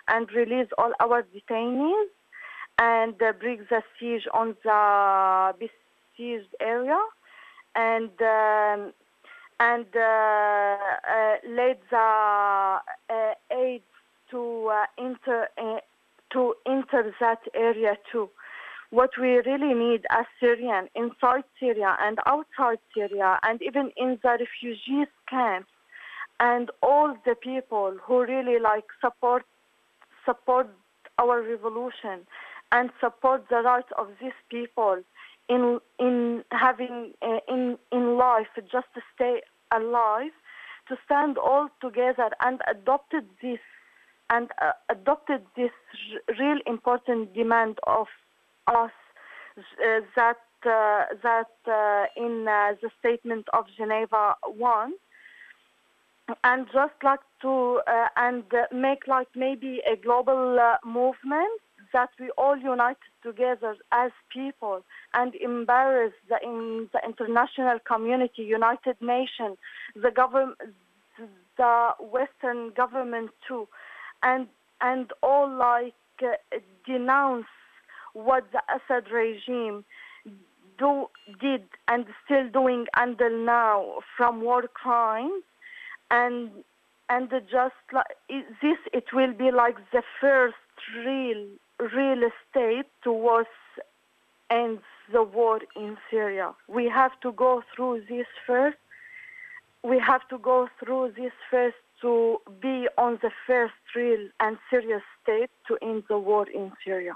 and 0.08 0.28
release 0.32 0.70
all 0.80 0.94
our 1.00 1.24
detainees 1.34 2.10
and 2.80 3.13
uh, 3.22 3.34
break 3.40 3.70
the 3.70 3.84
siege 4.00 4.28
on 4.34 4.56
the 4.63 5.54
seized 6.17 6.53
area 6.60 7.00
and 7.75 8.12
um, 8.22 8.93
and 9.60 9.86
uh, 9.96 10.00
uh, 10.00 11.36
led 11.48 11.77
the 11.89 12.79
uh, 13.10 13.34
aid 13.51 13.82
to 14.32 14.72
enter 14.98 15.48
to 16.32 16.53
enter 16.65 17.13
that 17.20 17.39
area 17.53 17.96
too. 18.12 18.29
What 18.89 19.12
we 19.20 19.38
really 19.38 19.74
need 19.74 20.05
as 20.10 20.25
Syrian 20.39 20.88
inside 20.96 21.43
Syria 21.60 21.98
and 22.00 22.20
outside 22.25 22.79
Syria 22.96 23.39
and 23.43 23.62
even 23.62 23.91
in 23.98 24.20
the 24.22 24.38
refugees 24.39 25.08
camps 25.27 25.70
and 26.39 26.70
all 26.82 27.15
the 27.25 27.36
people 27.36 27.98
who 28.03 28.25
really 28.25 28.60
like 28.60 28.86
support 29.01 29.46
support 30.25 30.67
our 31.17 31.41
revolution 31.41 32.25
and 32.72 32.89
support 33.00 33.48
the 33.50 33.62
rights 33.62 33.91
of 33.98 34.08
these 34.22 34.39
people 34.50 34.98
in 35.50 35.80
in 36.00 36.44
having 36.52 37.14
uh, 37.22 37.40
in 37.48 37.78
in 37.92 38.18
life 38.18 38.48
just 38.72 38.88
to 38.96 39.02
stay 39.16 39.42
alive 39.72 40.32
to 40.88 40.98
stand 41.06 41.38
all 41.38 41.68
together 41.82 42.30
and 42.42 42.62
adopted 42.70 43.26
this 43.42 43.60
and 44.30 44.50
uh, 44.62 44.72
adopted 44.90 45.42
this 45.56 45.72
r- 46.14 46.36
real 46.40 46.60
important 46.66 47.34
demand 47.34 47.80
of 47.88 48.08
us 48.68 48.92
uh, 49.58 50.00
that 50.16 50.38
uh, 50.66 51.06
that 51.22 51.52
uh, 51.68 52.06
in 52.16 52.46
the 52.46 52.90
statement 53.00 53.48
of 53.54 53.66
Geneva 53.78 54.36
one. 54.46 54.94
And 56.46 56.68
just 56.74 56.94
like 57.04 57.20
to 57.42 57.82
and 58.16 58.46
make 58.72 59.08
like 59.08 59.28
maybe 59.36 59.82
a 59.86 59.98
global 59.98 60.58
movement 60.86 61.60
that 61.94 62.10
we 62.20 62.30
all 62.38 62.58
unite 62.58 62.98
together 63.22 63.76
as 63.92 64.12
people 64.32 64.84
and 65.14 65.34
embarrass 65.36 66.14
the, 66.28 66.38
in 66.44 66.90
the 66.92 67.00
international 67.06 67.80
community, 67.88 68.42
United 68.42 68.98
Nations, 69.02 69.58
the 69.96 70.12
the 71.58 71.90
Western 72.00 72.72
government 72.72 73.30
too, 73.48 73.68
and 74.24 74.48
and 74.82 75.12
all 75.22 75.50
like 75.50 75.94
uh, 76.22 76.58
denounce 76.86 77.46
what 78.14 78.44
the 78.52 78.62
Assad 78.76 79.12
regime 79.12 79.86
do 80.80 81.08
did 81.40 81.64
and 81.88 82.06
still 82.26 82.50
doing 82.50 82.86
until 82.96 83.38
now 83.38 84.00
from 84.18 84.42
war 84.42 84.64
crimes, 84.74 85.44
and 86.10 86.50
and 87.10 87.30
just 87.30 87.76
like 87.92 88.06
this, 88.62 88.78
it 88.92 89.06
will 89.14 89.34
be 89.34 89.52
like 89.52 89.78
the 89.92 90.02
first 90.20 90.56
real 91.06 91.46
real 91.96 92.24
estate 92.32 92.88
towards 93.04 93.50
end 94.50 94.80
the 95.12 95.24
war 95.24 95.60
in 95.75 95.98
Syria. 96.10 96.54
We 96.68 96.90
have 96.90 97.20
to 97.22 97.32
go 97.32 97.63
through 97.75 98.04
this 98.10 98.28
first. 98.48 98.78
We 99.84 100.00
have 100.00 100.28
to 100.30 100.38
go 100.38 100.70
through 100.80 101.13
this 101.18 101.34
first 101.52 101.75
to 102.02 102.40
be 102.62 102.88
on 102.98 103.20
the 103.22 103.32
first 103.48 103.74
real 103.96 104.28
and 104.40 104.58
serious 104.70 105.02
step 105.22 105.50
to 105.68 105.78
end 105.82 106.04
the 106.10 106.18
war 106.18 106.46
in 106.50 106.72
Syria. 106.84 107.13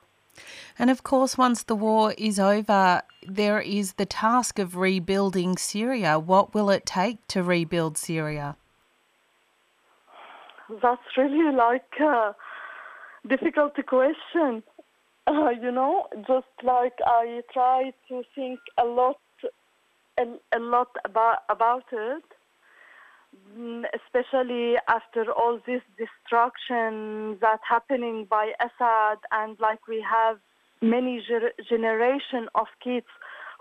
And 0.77 0.89
of 0.89 1.03
course, 1.03 1.37
once 1.37 1.63
the 1.63 1.75
war 1.75 2.13
is 2.17 2.39
over, 2.39 3.01
there 3.27 3.59
is 3.59 3.93
the 3.93 4.05
task 4.05 4.59
of 4.59 4.75
rebuilding 4.75 5.57
Syria. 5.57 6.19
What 6.19 6.53
will 6.53 6.69
it 6.69 6.85
take 6.85 7.25
to 7.29 7.41
rebuild 7.41 7.97
Syria? 7.97 8.55
That's 10.81 11.01
really 11.17 11.55
like 11.55 11.91
a 11.99 12.35
difficult 13.27 13.73
question. 13.87 14.63
Uh, 15.27 15.49
you 15.61 15.71
know, 15.71 16.07
just 16.27 16.47
like 16.63 16.93
I 17.05 17.41
try 17.53 17.91
to 18.07 18.23
think 18.33 18.59
a 18.77 18.85
lot, 18.85 19.17
a, 20.17 20.23
a 20.55 20.59
lot 20.59 20.87
about 21.03 21.39
about 21.49 21.83
it, 21.91 22.23
mm, 23.57 23.83
especially 23.93 24.75
after 24.87 25.31
all 25.31 25.59
this 25.67 25.81
destruction 25.97 27.37
that 27.41 27.59
happening 27.67 28.25
by 28.29 28.53
Assad, 28.61 29.17
and 29.31 29.59
like 29.59 29.87
we 29.87 30.03
have 30.09 30.37
many 30.81 31.21
ger- 31.27 31.51
generation 31.67 32.47
of 32.55 32.67
kids 32.81 33.07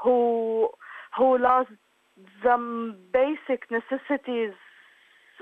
who 0.02 0.68
who 1.18 1.38
lost 1.38 1.70
the 2.42 2.94
basic 3.12 3.68
necessities 3.70 4.54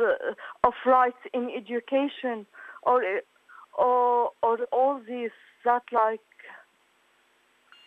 uh, 0.01 0.33
of 0.65 0.73
rights 0.87 1.23
in 1.35 1.51
education, 1.55 2.47
or 2.83 3.03
or 3.77 4.31
or 4.43 4.59
all 4.73 5.01
this 5.07 5.33
that 5.65 5.83
like 5.93 6.21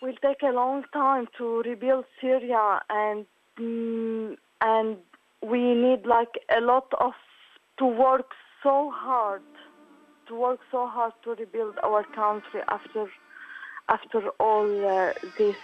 will 0.01 0.15
take 0.21 0.43
a 0.43 0.51
long 0.51 0.83
time 0.93 1.27
to 1.37 1.61
rebuild 1.63 2.05
Syria 2.21 2.81
and 2.89 3.25
mm, 3.59 4.37
and 4.61 4.97
we 5.41 5.73
need 5.73 6.05
like 6.05 6.39
a 6.55 6.61
lot 6.61 6.91
of 6.99 7.13
to 7.79 7.85
work 7.85 8.31
so 8.63 8.91
hard 8.93 9.41
to 10.27 10.35
work 10.35 10.59
so 10.71 10.87
hard 10.87 11.13
to 11.23 11.35
rebuild 11.35 11.77
our 11.83 12.03
country 12.03 12.61
after 12.67 13.07
after 13.89 14.27
all 14.39 14.69
uh, 14.85 15.13
this 15.37 15.55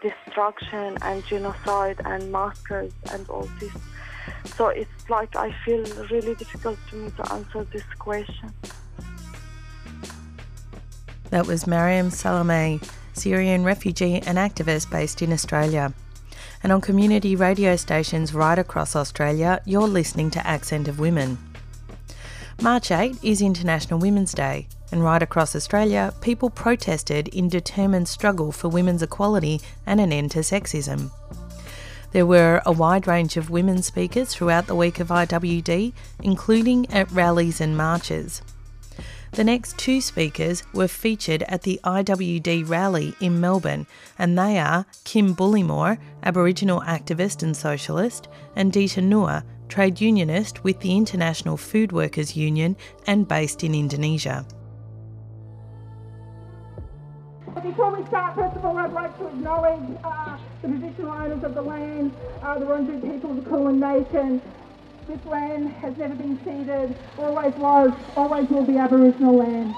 destruction 0.00 0.96
and 1.02 1.24
genocide 1.26 2.00
and 2.04 2.30
massacres 2.30 2.92
and 3.10 3.28
all 3.28 3.48
this. 3.58 3.72
So 4.56 4.68
it's 4.68 5.10
like 5.10 5.34
I 5.34 5.52
feel 5.64 5.84
really 6.10 6.34
difficult 6.36 6.78
to 6.90 6.96
me 6.96 7.10
to 7.10 7.32
answer 7.32 7.64
this 7.64 7.84
question. 7.98 8.52
That 11.30 11.46
was 11.46 11.66
Mariam 11.66 12.08
Salameh, 12.08 12.82
Syrian 13.12 13.62
refugee 13.62 14.16
and 14.16 14.38
activist 14.38 14.90
based 14.90 15.20
in 15.20 15.32
Australia. 15.32 15.92
And 16.62 16.72
on 16.72 16.80
community 16.80 17.36
radio 17.36 17.76
stations 17.76 18.32
right 18.32 18.58
across 18.58 18.96
Australia, 18.96 19.60
you're 19.66 19.88
listening 19.88 20.30
to 20.30 20.46
Accent 20.46 20.88
of 20.88 20.98
Women. 20.98 21.36
March 22.62 22.90
8 22.90 23.16
is 23.22 23.42
International 23.42 24.00
Women's 24.00 24.32
Day, 24.32 24.68
and 24.90 25.04
right 25.04 25.22
across 25.22 25.54
Australia, 25.54 26.14
people 26.22 26.48
protested 26.48 27.28
in 27.28 27.48
determined 27.48 28.08
struggle 28.08 28.50
for 28.50 28.68
women's 28.68 29.02
equality 29.02 29.60
and 29.86 30.00
an 30.00 30.12
end 30.12 30.30
to 30.30 30.38
sexism. 30.38 31.10
There 32.12 32.26
were 32.26 32.62
a 32.64 32.72
wide 32.72 33.06
range 33.06 33.36
of 33.36 33.50
women 33.50 33.82
speakers 33.82 34.34
throughout 34.34 34.66
the 34.66 34.74
week 34.74 34.98
of 34.98 35.08
IWD, 35.08 35.92
including 36.22 36.90
at 36.90 37.12
rallies 37.12 37.60
and 37.60 37.76
marches. 37.76 38.40
The 39.32 39.44
next 39.44 39.78
two 39.78 40.00
speakers 40.00 40.64
were 40.72 40.88
featured 40.88 41.42
at 41.44 41.62
the 41.62 41.78
IWD 41.84 42.68
rally 42.68 43.14
in 43.20 43.40
Melbourne, 43.40 43.86
and 44.18 44.36
they 44.36 44.58
are 44.58 44.86
Kim 45.04 45.34
Bullimore, 45.34 45.98
Aboriginal 46.22 46.80
activist 46.80 47.42
and 47.42 47.56
socialist, 47.56 48.28
and 48.56 48.72
Dita 48.72 49.00
Noor, 49.00 49.44
trade 49.68 50.00
unionist 50.00 50.64
with 50.64 50.80
the 50.80 50.96
International 50.96 51.56
Food 51.56 51.92
Workers 51.92 52.36
Union 52.36 52.76
and 53.06 53.28
based 53.28 53.62
in 53.62 53.74
Indonesia. 53.74 54.46
Before 57.62 57.94
we 57.94 58.06
start, 58.06 58.34
first 58.34 58.56
of 58.56 58.64
all, 58.64 58.76
I'd 58.76 58.92
like 58.92 59.16
to 59.18 59.26
acknowledge 59.26 59.98
uh, 60.04 60.38
the 60.62 60.68
traditional 60.68 61.12
owners 61.12 61.44
of 61.44 61.54
the 61.54 61.62
land, 61.62 62.14
uh, 62.42 62.58
the 62.58 62.64
Wurundjeri 62.64 63.02
people 63.02 63.30
of 63.30 63.44
the 63.44 63.50
Kulin 63.50 63.80
Nation. 63.80 64.40
This 65.08 65.24
land 65.24 65.72
has 65.80 65.96
never 65.96 66.14
been 66.14 66.38
ceded, 66.44 66.94
always 67.16 67.54
was, 67.54 67.92
always 68.14 68.46
will 68.50 68.66
be 68.66 68.76
Aboriginal 68.76 69.38
land. 69.38 69.74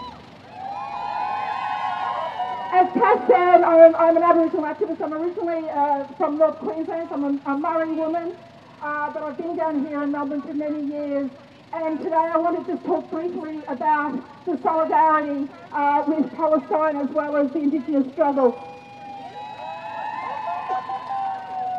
As 2.73 2.93
Cass 2.95 3.29
said, 3.29 3.63
I'm, 3.63 3.95
I'm 3.95 4.17
an 4.17 4.25
Aboriginal 4.25 4.65
activist. 4.65 5.01
I'm 5.01 5.15
originally 5.15 5.71
uh, 5.71 6.09
from 6.19 6.37
North 6.37 6.59
Queensland. 6.59 7.11
I'm 7.13 7.23
a, 7.23 7.29
a 7.29 7.57
Murri 7.57 7.95
woman, 7.95 8.35
uh, 8.83 9.13
but 9.13 9.23
I've 9.23 9.37
been 9.37 9.57
down 9.57 9.87
here 9.87 10.03
in 10.03 10.11
Melbourne 10.11 10.43
for 10.43 10.53
many 10.53 10.85
years. 10.87 11.31
And 11.75 12.01
today 12.01 12.17
I 12.17 12.37
want 12.37 12.67
to 12.67 12.77
talk 12.79 13.09
briefly 13.13 13.63
about 13.69 14.21
the 14.47 14.59
solidarity 14.65 15.49
uh, 15.71 16.03
with 16.09 16.29
Palestine 16.35 16.97
as 16.97 17.09
well 17.11 17.37
as 17.37 17.53
the 17.53 17.61
Indigenous 17.61 18.13
struggle. 18.15 18.59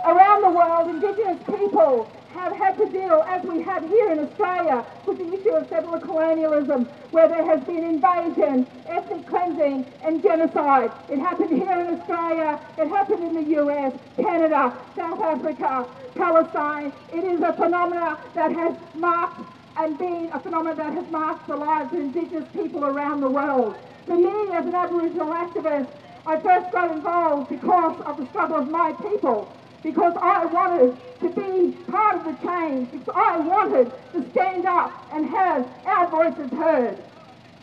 Around 0.06 0.42
the 0.42 0.52
world, 0.52 0.90
Indigenous 0.90 1.44
people 1.46 2.10
have 2.34 2.54
had 2.54 2.78
to 2.78 2.90
deal, 2.90 3.24
as 3.28 3.44
we 3.44 3.62
have 3.62 3.88
here 3.88 4.12
in 4.12 4.20
Australia, 4.20 4.86
with 5.06 5.18
the 5.18 5.34
issue 5.34 5.52
of 5.52 5.68
settler 5.70 6.00
colonialism, 6.00 6.86
where 7.12 7.28
there 7.28 7.46
has 7.46 7.62
been 7.66 7.84
invasion, 7.84 8.66
ethnic 8.88 9.28
cleansing, 9.28 9.86
and 10.04 10.22
genocide. 10.22 10.92
It 11.10 11.20
happened 11.20 11.52
here 11.52 11.80
in 11.82 12.00
Australia, 12.00 12.60
it 12.78 12.88
happened 12.88 13.24
in 13.24 13.36
the 13.36 13.62
US, 13.62 13.94
Canada, 14.18 14.76
South 14.96 15.22
Africa, 15.22 15.86
Palestine. 16.16 16.94
It 17.14 17.24
is 17.24 17.42
a 17.42 17.54
phenomenon 17.54 18.18
that 18.36 18.52
has 18.52 18.76
marked 18.96 19.42
and 19.78 19.98
been 19.98 20.30
a 20.34 20.40
phenomenon 20.40 20.78
that 20.78 20.94
has 20.94 21.10
marked 21.12 21.48
the 21.48 21.56
lives 21.56 21.94
of 21.94 22.00
Indigenous 22.00 22.48
people 22.54 22.86
around 22.86 23.22
the 23.22 23.30
world. 23.30 23.76
For 24.06 24.18
me, 24.18 24.54
as 24.54 24.66
an 24.66 24.76
Aboriginal 24.76 25.28
activist, 25.28 25.88
I 26.26 26.40
first 26.40 26.72
got 26.72 26.92
involved 26.92 27.50
because 27.50 28.00
of 28.02 28.18
the 28.18 28.28
struggle 28.28 28.58
of 28.58 28.70
my 28.70 28.94
people, 28.94 29.52
because 29.84 30.16
I 30.22 30.46
wanted 30.46 30.98
to 31.22 31.30
be 31.30 31.78
part 31.92 32.16
of 32.18 32.26
the 32.26 32.48
change, 32.48 32.92
because 32.92 33.14
I 33.16 33.38
wanted 33.40 33.92
to 34.14 34.32
stand 34.32 34.66
up 34.66 34.92
and 35.14 35.26
have 35.28 35.68
our 35.86 36.10
voices 36.10 36.52
heard. 36.52 36.98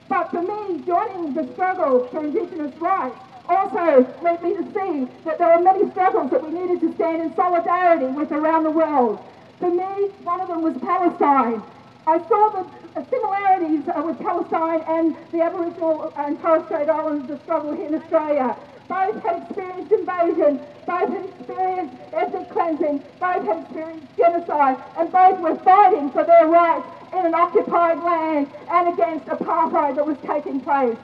But 0.09 0.31
for 0.31 0.43
me, 0.43 0.83
joining 0.87 1.35
the 1.35 1.53
struggle 1.53 2.09
for 2.11 2.25
Indigenous 2.25 2.75
rights 2.79 3.17
also 3.49 4.07
led 4.23 4.43
me 4.43 4.55
to 4.57 4.65
see 4.75 5.09
that 5.25 5.39
there 5.39 5.57
were 5.57 5.63
many 5.63 5.91
struggles 5.91 6.31
that 6.31 6.43
we 6.43 6.51
needed 6.51 6.81
to 6.81 6.95
stand 6.95 7.23
in 7.23 7.35
solidarity 7.35 8.07
with 8.07 8.33
around 8.33 8.65
the 8.65 8.71
world. 8.71 9.19
For 9.59 9.71
me, 9.71 10.09
one 10.23 10.41
of 10.41 10.49
them 10.49 10.63
was 10.63 10.77
Palestine. 10.79 11.63
I 12.07 12.19
saw 12.29 12.65
the 12.95 13.05
similarities 13.11 13.89
uh, 13.89 14.03
with 14.03 14.19
Palestine 14.19 14.83
and 14.89 15.17
the 15.33 15.43
Aboriginal 15.43 16.13
and 16.17 16.41
Torres 16.41 16.65
Strait 16.67 16.89
Islanders, 16.89 17.41
struggle 17.43 17.75
here 17.75 17.87
in 17.87 17.95
Australia. 17.95 18.57
Both 18.89 19.23
had 19.23 19.43
experienced 19.43 19.93
invasion, 19.93 20.61
both 20.87 21.09
had 21.13 21.25
experienced 21.25 21.95
ethnic 22.13 22.51
cleansing, 22.51 23.03
both 23.21 23.45
had 23.45 23.59
experienced 23.63 24.07
genocide, 24.17 24.77
and 24.97 25.13
both 25.13 25.41
were 25.41 25.57
fighting 25.65 26.11
for 26.11 26.25
their 26.25 26.47
rights 26.49 26.87
in 27.13 27.27
an 27.27 27.35
occupied 27.35 28.03
land 28.03 28.49
and 28.71 28.89
against 28.95 29.27
apartheid 29.27 29.97
that 29.97 30.07
was 30.07 30.17
taking 30.27 30.61
place. 30.61 30.97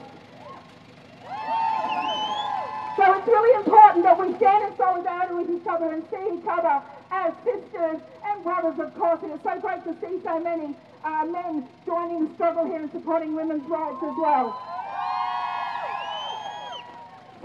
So 2.95 3.03
it's 3.13 3.27
really 3.27 3.65
important 3.65 4.03
that 4.05 4.17
we 4.17 4.33
stand 4.37 4.71
in 4.71 4.77
solidarity 4.77 5.33
with 5.35 5.49
each 5.51 5.67
other 5.67 5.91
and 5.91 6.03
see 6.09 6.39
each 6.39 6.47
other 6.47 6.81
as 7.11 7.33
sisters 7.43 7.99
and 8.25 8.43
brothers, 8.43 8.79
of 8.79 8.95
course. 8.95 9.19
And 9.21 9.33
it's 9.33 9.43
so 9.43 9.59
great 9.59 9.83
to 9.83 9.93
see 9.99 10.23
so 10.23 10.39
many 10.39 10.73
uh, 11.03 11.25
men 11.25 11.67
joining 11.85 12.27
the 12.27 12.33
struggle 12.35 12.65
here 12.65 12.81
and 12.81 12.91
supporting 12.91 13.35
women's 13.35 13.67
rights 13.67 14.01
as 14.01 14.15
well. 14.15 14.55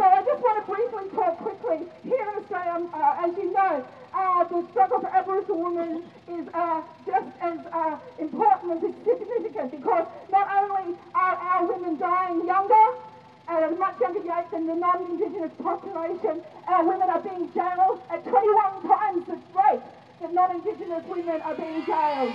So 0.01 0.07
I 0.09 0.25
just 0.25 0.41
want 0.41 0.57
to 0.57 0.65
briefly 0.65 1.13
talk 1.13 1.37
quickly. 1.45 1.85
Here 2.09 2.25
in 2.25 2.41
Australia, 2.41 2.89
uh, 2.89 3.21
as 3.21 3.37
you 3.37 3.53
know, 3.53 3.85
uh, 4.17 4.45
the 4.49 4.65
struggle 4.73 4.99
for 4.99 5.13
Aboriginal 5.13 5.61
women 5.61 6.09
is 6.25 6.49
uh, 6.57 6.81
just 7.05 7.29
as 7.45 7.59
uh, 7.69 7.99
important 8.17 8.81
as 8.81 8.81
it's 8.81 8.97
significant 9.05 9.77
because 9.77 10.09
not 10.33 10.49
only 10.57 10.97
are 11.13 11.37
our 11.37 11.69
women 11.69 12.01
dying 12.01 12.47
younger, 12.47 12.87
at 13.47 13.63
a 13.63 13.77
much 13.77 14.01
younger 14.01 14.25
age 14.25 14.49
than 14.53 14.67
the 14.67 14.75
non-Indigenous 14.75 15.53
population, 15.61 16.41
our 16.67 16.83
women 16.89 17.11
are 17.11 17.21
being 17.21 17.53
jailed 17.53 18.01
at 18.09 18.25
21 18.25 18.89
times 18.89 19.27
the 19.29 19.37
rate 19.53 19.85
that 20.23 20.33
non-Indigenous 20.33 21.05
women 21.13 21.43
are 21.43 21.57
being 21.57 21.85
jailed. 21.85 22.33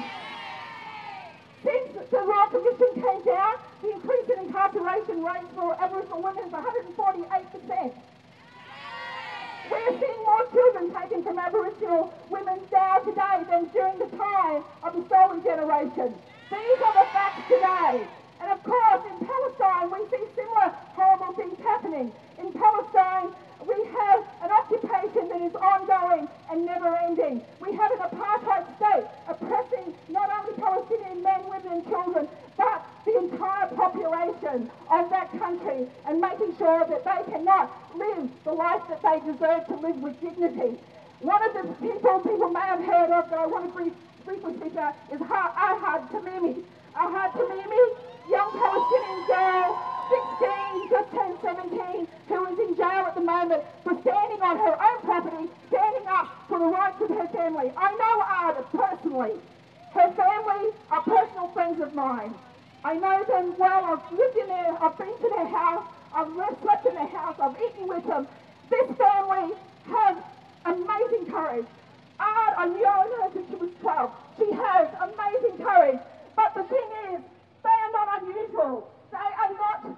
Since 1.66 1.98
the 2.12 2.22
Royal 2.22 2.48
Commission 2.54 2.94
came 3.02 3.26
down, 3.26 3.58
the 3.82 3.90
increase 3.90 4.30
in 4.30 4.46
incarceration 4.46 5.24
rates 5.24 5.50
for 5.56 5.74
Aboriginal 5.82 6.22
women 6.22 6.46
is 6.46 6.54
148%. 6.54 7.94
We're 9.70 10.00
seeing 10.00 10.22
more 10.26 10.46
children 10.54 10.94
taken 10.94 11.24
from 11.24 11.40
Aboriginal 11.40 12.14
women 12.30 12.60
now 12.72 13.00
today 13.00 13.42
than 13.50 13.66
during 13.74 13.98
the 13.98 14.10
time 14.16 14.64
of 14.84 14.94
the 14.94 15.06
stolen 15.10 15.42
generation. 15.42 16.14
These 16.52 16.80
are 16.86 16.94
the 16.94 17.08
facts 17.14 17.42
today. 17.50 18.06
And 18.42 18.52
of 18.52 18.62
course, 18.64 19.02
in 19.10 19.26
Palestine, 19.26 19.90
we 19.90 20.06
see 20.14 20.24
similar 20.36 20.70
horrible 20.94 21.34
things 21.34 21.58
happening. 21.66 22.12
In 22.38 22.54
Palestine, 22.54 23.34
we 23.66 23.76
have 23.98 24.24
an 24.44 24.52
occupation 24.52 25.30
that 25.30 25.42
is 25.42 25.56
ongoing 25.56 26.28
and 26.52 26.66
never 26.66 26.96
ending. 26.96 27.42
We 27.60 27.74
have 27.74 27.92
an 27.92 28.00
apartheid 28.00 28.66
state 28.78 29.06
oppressing 29.28 29.94
not 30.10 30.30
only 30.30 30.54
Palestinian 30.62 31.24
men, 31.24 31.42
women, 31.50 31.72
and 31.72 31.84
children, 31.88 32.28
but 32.58 32.86
the 33.06 33.18
entire 33.18 33.68
of 34.44 35.10
that 35.10 35.32
country 35.40 35.88
and 36.08 36.20
making 36.20 36.56
sure 36.58 36.86
that 36.86 37.04
they 37.04 37.32
cannot 37.32 37.72
live 37.96 38.30
the 38.44 38.52
life 38.52 38.82
that 38.90 39.02
they 39.02 39.20
deserve 39.32 39.66
to 39.68 39.76
live 39.76 39.98
with 40.02 40.20
dignity. 40.22 40.78
One 41.22 41.42
of 41.44 41.54
the 41.54 41.74
people 41.80 42.20
people 42.20 42.50
may 42.50 42.60
have 42.62 42.84
heard 42.84 43.12
of 43.12 43.30
that 43.30 43.40
I 43.40 43.48
want 43.48 43.66
to 43.66 43.72
brief, 43.72 43.94
briefly 44.26 44.56
speak 44.58 44.74
about 44.74 44.96
is 45.12 45.20
Ahad 45.22 46.10
Tamimi. 46.12 46.64
Ahad 46.96 47.32
Tamimi, 47.32 47.84
young 48.30 48.52
Palestinian 48.52 49.22
girl 49.28 49.80
16, 50.12 50.90
just 50.90 51.12
turned 51.12 51.38
17, 51.42 52.08
who 52.28 52.46
is 52.46 52.60
in 52.60 52.76
jail 52.76 53.08
at 53.08 53.16
the 53.16 53.22
moment 53.22 53.64
for 53.84 53.98
standing 54.02 54.42
on 54.42 54.58
her 54.58 54.76
own 54.76 55.00
property, 55.02 55.50
standing 55.70 56.08
up 56.08 56.28
for 56.48 56.60
the 56.60 56.66
rights 56.66 57.02
of 57.02 57.10
her 57.10 57.28
family. 57.28 57.72
I 57.78 57.90
know 57.96 58.16
Ada 58.52 58.64
personally. 58.76 59.40
Her 59.94 60.12
family 60.12 60.72
are 60.92 61.02
personal 61.02 61.48
friends 61.50 61.82
of 61.82 61.94
mine. 61.96 62.36
I 62.86 62.94
know 62.94 63.24
them 63.26 63.58
well. 63.58 63.84
I've 63.84 64.12
lived 64.16 64.38
in 64.38 64.46
their, 64.46 64.78
been 64.78 65.18
to 65.18 65.30
their 65.34 65.48
house. 65.48 65.88
I've 66.14 66.30
slept 66.62 66.86
in 66.86 66.94
their 66.94 67.08
house. 67.08 67.36
I've 67.42 67.58
eaten 67.58 67.88
with 67.88 68.06
them. 68.06 68.28
This 68.70 68.86
family 68.96 69.58
has 69.90 70.18
amazing 70.66 71.26
courage. 71.32 71.66
Ard, 72.20 72.54
I 72.58 72.66
knew 72.70 72.86
her 72.86 73.30
since 73.34 73.50
she 73.50 73.56
was 73.56 73.72
12. 73.82 74.12
She 74.38 74.52
has 74.54 74.88
amazing 75.02 75.66
courage. 75.66 75.98
But 76.36 76.54
the 76.54 76.64
thing 76.70 76.90
is, 77.10 77.22
they 77.66 77.74
are 77.74 77.92
not 77.92 78.22
unusual. 78.22 78.88
They 79.10 79.18
are 79.18 79.54
not 79.58 79.98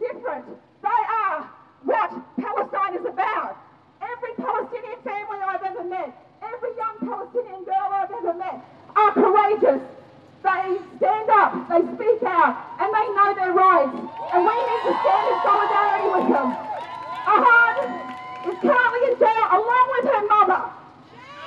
different. 0.00 0.46
They 0.82 1.02
are 1.14 1.48
what 1.84 2.10
Palestine 2.42 2.94
is 2.98 3.06
about. 3.06 3.56
Every 4.02 4.34
Palestinian 4.34 4.98
family 5.06 5.38
I've 5.46 5.62
ever 5.62 5.84
met, 5.84 6.10
every 6.42 6.74
young 6.74 6.96
Palestinian 7.06 7.62
girl 7.62 7.88
I've 7.94 8.10
ever 8.10 8.34
met 8.34 8.64
are 8.96 9.12
courageous. 9.12 9.82
They 10.42 10.80
stand 10.96 11.28
up, 11.28 11.52
they 11.68 11.84
speak 11.84 12.22
out, 12.24 12.56
and 12.80 12.88
they 12.88 13.06
know 13.12 13.28
their 13.36 13.52
rights. 13.52 13.92
And 14.32 14.40
we 14.40 14.56
need 14.56 14.82
to 14.88 14.92
stand 14.96 15.24
in 15.28 15.38
solidarity 15.44 16.08
with 16.16 16.28
them. 16.32 16.48
Ahad 17.28 17.76
is 18.48 18.56
currently 18.64 19.02
in 19.12 19.14
jail 19.20 19.46
along 19.52 19.86
with 20.00 20.06
her 20.08 20.24
mother. 20.32 20.62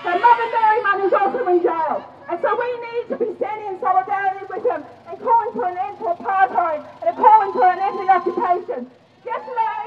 Her 0.06 0.18
mother, 0.20 0.48
Nariman, 0.54 1.08
is 1.08 1.14
also 1.14 1.42
in 1.48 1.64
jail. 1.64 2.06
And 2.30 2.38
so 2.42 2.54
we 2.54 2.70
need 2.86 3.06
to 3.10 3.16
be 3.18 3.34
standing 3.42 3.74
in 3.74 3.80
solidarity 3.82 4.46
with 4.46 4.64
them 4.64 4.86
and 5.10 5.20
calling 5.20 5.52
for 5.58 5.66
an 5.66 5.78
end 5.78 5.98
to 5.98 6.06
apartheid 6.14 6.86
and 7.02 7.18
calling 7.18 7.52
for 7.54 7.66
an 7.66 7.80
end 7.80 7.98
to 7.98 8.06
occupation. 8.14 8.92
Yesterday, 9.26 9.84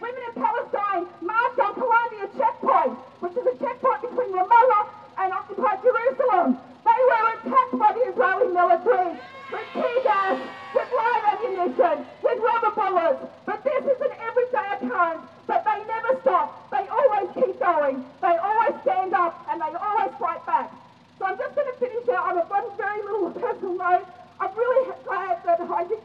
women 0.00 0.22
in 0.22 0.34
Palestine 0.38 1.02
marched 1.20 1.58
on 1.58 1.74
Qalandia 1.74 2.30
checkpoint, 2.38 2.94
which 3.26 3.34
is 3.34 3.46
a 3.46 3.56
checkpoint 3.58 4.00
between 4.06 4.38
Ramallah 4.38 4.86
and 5.18 5.32
occupied 5.32 5.82
Jerusalem. 5.82 6.58
They 6.84 7.00
were 7.08 7.24
attacked 7.36 7.78
by 7.78 7.92
the 7.92 8.02
Israeli 8.08 8.48
military 8.52 9.12
with 9.52 9.66
tear 9.74 9.98
gas, 10.02 10.40
with 10.74 10.88
live 10.96 11.24
ammunition, 11.28 12.06
with 12.22 12.38
rubber 12.40 12.72
bullets. 12.74 13.20
But 13.44 13.62
this 13.64 13.84
is 13.84 14.00
an 14.00 14.12
everyday 14.16 14.66
occurrence. 14.80 15.22
But 15.46 15.64
they 15.64 15.84
never 15.84 16.20
stop. 16.22 16.70
They 16.70 16.86
always 16.88 17.28
keep 17.34 17.58
going. 17.60 18.04
They 18.22 18.36
always 18.36 18.74
stand 18.82 19.14
up 19.14 19.46
and 19.50 19.60
they 19.60 19.72
always 19.76 20.12
fight 20.18 20.44
back. 20.46 20.72
So 21.18 21.26
I'm 21.26 21.36
just 21.36 21.54
going 21.54 21.68
to 21.68 21.78
finish 21.78 22.08
out 22.08 22.32
on 22.32 22.38
a 22.38 22.44
one 22.48 22.64
very 22.76 23.02
little 23.02 23.30
personal 23.32 23.76
note. 23.76 24.06
I'm 24.40 24.54
really 24.56 24.92
glad 25.04 25.44
that 25.44 25.60
I 25.60 25.84
did 25.84 26.00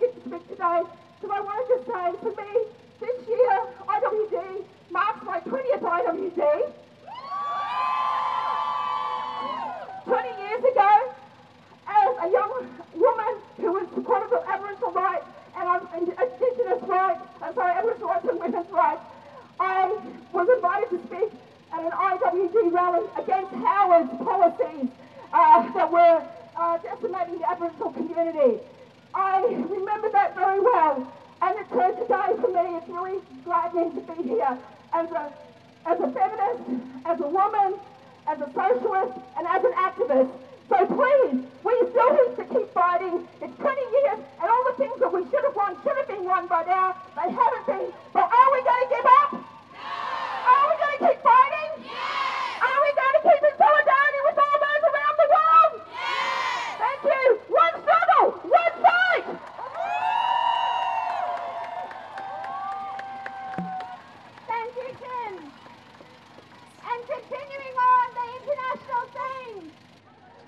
to 0.65 0.87
because 1.21 1.29
I 1.31 1.41
wanted 1.41 1.67
to 1.73 1.79
say 1.85 2.05
for 2.21 2.33
me, 2.41 2.51
this 2.99 3.27
year 3.27 3.53
IWD 3.87 4.63
marks 4.91 5.23
my 5.25 5.39
20th 5.41 5.81
IWD. 5.81 6.73
20 10.05 10.29
years 10.41 10.63
ago, 10.63 11.13
as 11.87 12.09
a 12.21 12.31
young 12.31 12.51
woman 12.95 13.33
who 13.57 13.71
was 13.73 13.87
supportive 13.93 14.33
of 14.33 14.43
Aboriginal 14.47 14.91
rights 14.91 15.25
and 15.57 15.67
um, 15.69 15.87
Indigenous 15.97 16.81
rights, 16.87 17.21
I'm 17.41 17.53
sorry, 17.55 17.71
Aboriginal 17.73 18.09
rights 18.09 18.25
and 18.29 18.39
women's 18.39 18.71
rights, 18.71 19.01
I 19.59 19.97
was 20.33 20.47
invited 20.49 20.89
to 20.89 20.99
speak 21.07 21.31
at 21.73 21.79
an 21.81 21.91
IWD 21.91 22.73
rally 22.73 23.05
against 23.17 23.53
Howard's 23.53 24.09
policies 24.23 24.89
uh, 25.33 25.73
that 25.73 25.91
were 25.91 26.23
uh, 26.57 26.77
decimating 26.79 27.39
the 27.39 27.49
Aboriginal 27.49 27.91
community. 27.93 28.61
I 29.15 29.41
remember 29.69 30.11
that 30.11 30.35
very 30.35 30.59
well. 30.59 31.07
And 31.41 31.59
it's 31.59 31.71
uh, 31.71 31.91
today 31.91 32.35
for 32.41 32.51
me, 32.51 32.75
it's 32.75 32.89
really 32.89 33.19
gladdening 33.43 33.95
to 33.95 34.01
be 34.13 34.23
here 34.27 34.57
as 34.93 35.11
a, 35.11 35.31
as 35.85 35.99
a 35.99 36.11
feminist, 36.11 36.63
as 37.05 37.19
a 37.21 37.27
woman, 37.27 37.79
as 38.27 38.39
a 38.41 38.49
socialist, 38.53 39.15
and 39.37 39.47
as 39.47 39.63
an 39.63 39.73
activist. 39.73 40.31
So 40.67 40.77
please, 40.87 41.45
we 41.63 41.73
still 41.91 42.11
need 42.11 42.35
to 42.35 42.45
keep 42.51 42.73
fighting. 42.73 43.27
It's 43.41 43.55
20 43.55 43.81
years, 43.81 44.19
and 44.41 44.49
all 44.51 44.63
the 44.71 44.77
things 44.77 44.99
that 44.99 45.11
we 45.13 45.23
should 45.29 45.43
have 45.43 45.55
won 45.55 45.77
should 45.83 45.95
have 45.95 46.07
been 46.07 46.25
won 46.25 46.47
by 46.47 46.63
now. 46.63 46.95
They 47.15 47.31
haven't 47.31 47.65
been. 47.67 47.93
But 48.11 48.27
are 48.27 48.49
we 48.51 48.59
going 48.63 48.83
to 48.83 48.89
give 48.89 49.05
up? 49.23 49.31
Are 49.31 50.65
we 50.67 50.75
going 50.75 50.97
to 50.97 51.01
keep 51.07 51.19
fighting? 51.23 51.71
Are 51.87 52.79
we 52.83 52.89
going 52.99 53.15
to 53.15 53.23
keep 53.31 53.41
in 53.47 53.55
solidarity 53.55 54.19
with 54.27 54.37
all 54.43 54.57
those 54.59 54.83
around 54.91 55.15
the 55.23 55.29
world? 55.35 55.71
Thank 56.83 57.01
you. 57.05 57.23
One 57.53 57.75
struggle, 57.85 58.25
one 58.49 58.75
fight. 58.83 59.25
Thank 64.45 64.71
you, 64.75 64.89
Kim. 65.01 65.33
And 65.39 66.99
continuing 67.05 67.75
on 67.75 68.07
the 68.15 68.25
international 68.39 69.03
theme. 69.15 69.65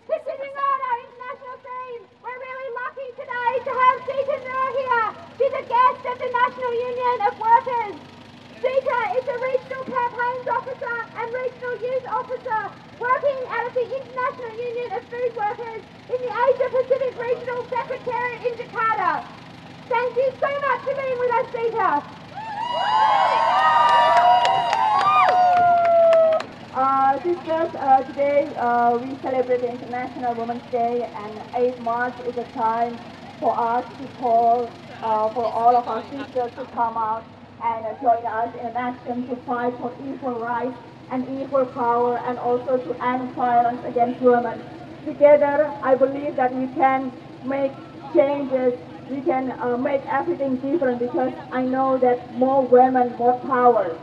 Continuing 0.07 0.57
on 0.57 0.77
our 0.87 0.97
international 1.07 1.57
theme, 1.63 2.01
we're 2.23 2.39
really 2.39 2.69
lucky 2.81 3.09
today 3.17 3.51
to 3.67 3.71
have 3.71 3.95
Sita 4.07 4.37
Noor 4.45 4.67
here. 4.77 5.07
She's 5.37 5.55
a 5.57 5.65
guest 5.67 6.01
of 6.11 6.17
the 6.21 6.29
National 6.31 6.73
Union 6.75 7.17
of 7.27 7.33
Workers. 7.39 7.95
Sita 8.57 8.99
is 9.17 9.25
a 9.27 9.37
regional 9.37 9.83
campaigns 9.85 10.47
officer 10.49 10.97
and 11.17 11.27
regional 11.33 11.75
youth 11.77 12.05
officer 12.09 12.61
working 12.99 13.39
out 13.53 13.67
of 13.67 13.73
the 13.73 13.85
International 13.85 14.53
Union 14.57 14.91
of 14.97 15.03
Food 15.13 15.31
Workers 15.37 15.81
in 16.09 16.19
the 16.25 16.31
Asia 16.31 16.67
Pacific 16.73 17.13
Regional 17.21 17.61
Secretariat 17.69 18.41
in 18.45 18.53
Jakarta. 18.57 19.25
Thank 19.89 20.15
you 20.15 20.29
so 20.41 20.49
much 20.49 20.79
for 20.81 20.95
being 20.95 21.19
with 21.19 21.31
us, 21.37 21.47
Sita. 21.53 22.17
Uh, 26.77 27.17
sisters, 27.23 27.73
uh, 27.75 28.03
today 28.03 28.53
uh, 28.57 28.97
we 28.97 29.17
celebrate 29.21 29.61
International 29.63 30.35
Women's 30.35 30.61
Day 30.71 31.09
and 31.11 31.41
8 31.55 31.79
A 32.37 32.43
time 32.53 32.99
for 33.39 33.57
us 33.57 33.83
to 33.97 34.07
call 34.19 34.69
uh, 35.01 35.33
for 35.33 35.45
all 35.45 35.75
of 35.75 35.87
our 35.87 36.03
sisters 36.03 36.51
to 36.53 36.65
come 36.75 36.95
out 36.95 37.25
and 37.63 37.83
uh, 37.83 37.97
join 37.99 38.23
us 38.27 38.53
in 38.59 38.67
an 38.67 38.77
action 38.77 39.27
to 39.27 39.35
fight 39.37 39.73
for 39.81 39.91
equal 40.05 40.37
rights 40.37 40.77
and 41.09 41.25
equal 41.41 41.65
power 41.65 42.19
and 42.19 42.37
also 42.37 42.77
to 42.77 43.03
end 43.03 43.33
violence 43.33 43.81
against 43.87 44.21
women. 44.21 44.61
Together, 45.03 45.73
I 45.81 45.95
believe 45.95 46.35
that 46.35 46.53
we 46.53 46.67
can 46.75 47.11
make 47.43 47.71
changes, 48.13 48.73
we 49.09 49.21
can 49.21 49.53
uh, 49.59 49.75
make 49.75 50.01
everything 50.05 50.57
different 50.57 50.99
because 50.99 51.33
I 51.51 51.63
know 51.63 51.97
that 51.97 52.37
more 52.37 52.61
women, 52.61 53.15
more 53.17 53.39
power. 53.49 53.97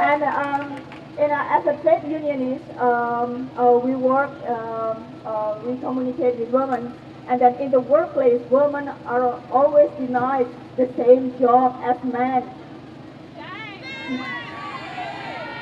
And 0.00 0.22
um, 0.22 0.79
in 1.20 1.30
a, 1.30 1.40
as 1.52 1.66
a 1.66 1.76
trade 1.82 2.02
unionist, 2.10 2.64
um, 2.80 3.50
uh, 3.58 3.78
we 3.84 3.94
work, 3.94 4.32
um, 4.48 5.04
uh, 5.26 5.54
we 5.66 5.76
communicate 5.80 6.36
with 6.36 6.48
women, 6.48 6.92
and 7.28 7.40
then 7.40 7.54
in 7.60 7.70
the 7.70 7.80
workplace, 7.80 8.40
women 8.50 8.88
are 9.06 9.36
always 9.52 9.90
denied 10.00 10.46
the 10.76 10.88
same 10.96 11.38
job 11.38 11.76
as 11.84 11.96
men. 12.04 12.48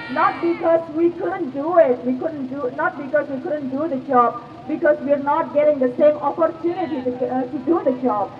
Not 0.08 0.40
because 0.40 0.80
we 0.94 1.10
couldn't 1.10 1.50
do 1.50 1.78
it, 1.78 1.98
we 2.06 2.14
couldn't 2.14 2.48
do, 2.48 2.70
not 2.76 2.96
because 2.96 3.28
we 3.28 3.42
couldn't 3.42 3.70
do 3.70 3.88
the 3.88 4.00
job, 4.08 4.40
because 4.68 4.96
we're 5.02 5.22
not 5.22 5.52
getting 5.54 5.80
the 5.80 5.92
same 5.98 6.16
opportunity 6.18 7.02
to, 7.02 7.12
uh, 7.26 7.42
to 7.50 7.58
do 7.66 7.82
the 7.84 7.98
job. 8.00 8.30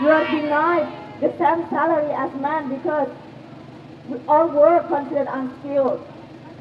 We 0.00 0.10
are 0.10 0.26
denied 0.26 0.90
the 1.20 1.32
same 1.38 1.64
salary 1.70 2.12
as 2.12 2.34
men 2.42 2.68
because 2.68 3.08
all 4.28 4.48
work 4.48 4.88
considered 4.88 5.28
unskilled, 5.30 6.04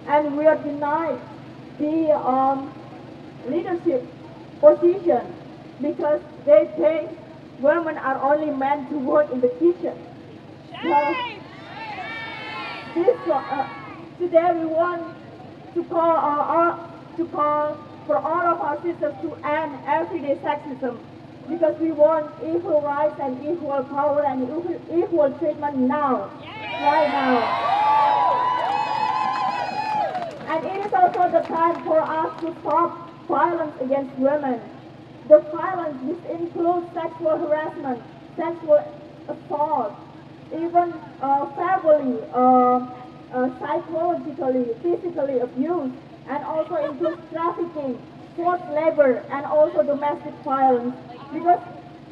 and 0.07 0.37
we 0.37 0.45
are 0.45 0.57
denied 0.57 1.19
the 1.79 2.11
um, 2.11 2.73
leadership 3.49 4.03
position 4.59 5.21
because 5.81 6.21
they 6.45 6.69
think 6.77 7.09
women 7.59 7.97
are 7.97 8.21
only 8.21 8.51
meant 8.51 8.89
to 8.89 8.97
work 8.99 9.31
in 9.31 9.41
the 9.41 9.49
kitchen. 9.59 9.95
So, 10.81 11.17
this, 12.93 13.17
uh, 13.31 13.67
today 14.19 14.51
we 14.53 14.65
want 14.65 15.15
to 15.73 15.83
call 15.85 16.15
our, 16.17 16.39
our, 16.39 16.89
to 17.17 17.25
call 17.27 17.77
for 18.05 18.17
all 18.17 18.53
of 18.53 18.61
our 18.61 18.77
sisters 18.83 19.15
to 19.21 19.33
end 19.47 19.79
everyday 19.87 20.35
sexism 20.43 20.99
because 21.49 21.75
we 21.79 21.91
want 21.91 22.27
equal 22.43 22.81
rights 22.81 23.15
and 23.21 23.39
equal 23.43 23.83
power 23.83 24.25
and 24.25 24.43
equal, 24.43 25.03
equal 25.03 25.31
treatment 25.39 25.77
now, 25.77 26.29
right 26.79 27.11
now. 27.11 28.52
And 30.53 30.63
it 30.67 30.85
is 30.85 30.93
also 30.93 31.31
the 31.31 31.41
time 31.47 31.83
for 31.83 31.99
us 31.99 32.29
to 32.41 32.55
stop 32.61 33.09
violence 33.27 33.73
against 33.81 34.15
women. 34.19 34.61
The 35.27 35.39
violence, 35.51 35.97
this 36.05 36.29
includes 36.29 36.93
sexual 36.93 37.39
harassment, 37.39 37.99
sexual 38.37 38.85
assault, 39.27 39.95
even 40.53 40.93
uh, 41.23 41.49
uh, 41.57 42.85
uh, 43.33 43.59
psychologically, 43.59 44.65
physically 44.83 45.39
abuse, 45.39 45.91
and 46.29 46.43
also 46.45 46.75
includes 46.85 47.21
trafficking, 47.31 47.97
forced 48.35 48.69
labor, 48.69 49.25
and 49.31 49.47
also 49.47 49.81
domestic 49.81 50.35
violence. 50.45 50.93
Because 51.33 51.61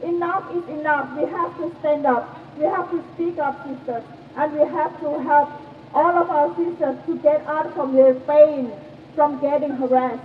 enough 0.02 0.50
is 0.56 0.68
enough. 0.80 1.16
We 1.16 1.30
have 1.30 1.56
to 1.58 1.72
stand 1.82 2.08
up. 2.08 2.26
We 2.58 2.64
have 2.64 2.90
to 2.90 3.04
speak 3.14 3.38
up, 3.38 3.62
sisters, 3.68 4.04
and 4.36 4.54
we 4.54 4.66
have 4.66 5.00
to 5.02 5.22
help 5.30 5.71
all 5.94 6.16
of 6.18 6.30
our 6.30 6.56
sisters 6.56 6.96
to 7.06 7.18
get 7.20 7.46
out 7.48 7.74
from 7.76 7.94
their 7.96 8.14
pain, 8.14 8.72
from 9.16 9.40
getting 9.42 9.72
harassed. 9.72 10.24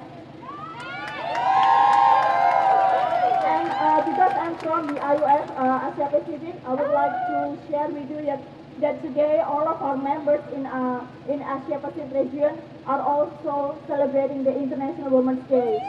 And 3.47 3.69
uh, 3.71 4.01
because 4.03 4.33
I'm 4.39 4.57
from 4.59 4.95
the 4.95 5.01
IUF 5.01 5.47
uh, 5.59 5.91
Asia 5.91 6.09
Pacific, 6.11 6.55
I 6.67 6.75
would 6.75 6.93
like 6.93 7.15
to 7.29 7.59
share 7.69 7.89
with 7.89 8.11
you 8.11 8.27
that, 8.27 8.43
that 8.81 9.03
today 9.03 9.41
all 9.41 9.67
of 9.67 9.83
our 9.83 9.97
members 9.97 10.41
in 10.55 10.67
uh, 10.67 11.07
in 11.29 11.43
Asia 11.43 11.79
Pacific 11.79 12.13
region 12.15 12.59
are 12.87 13.01
also 13.03 13.77
celebrating 13.89 14.45
the 14.45 14.55
International 14.55 15.11
Women's 15.11 15.49
Day. 15.49 15.83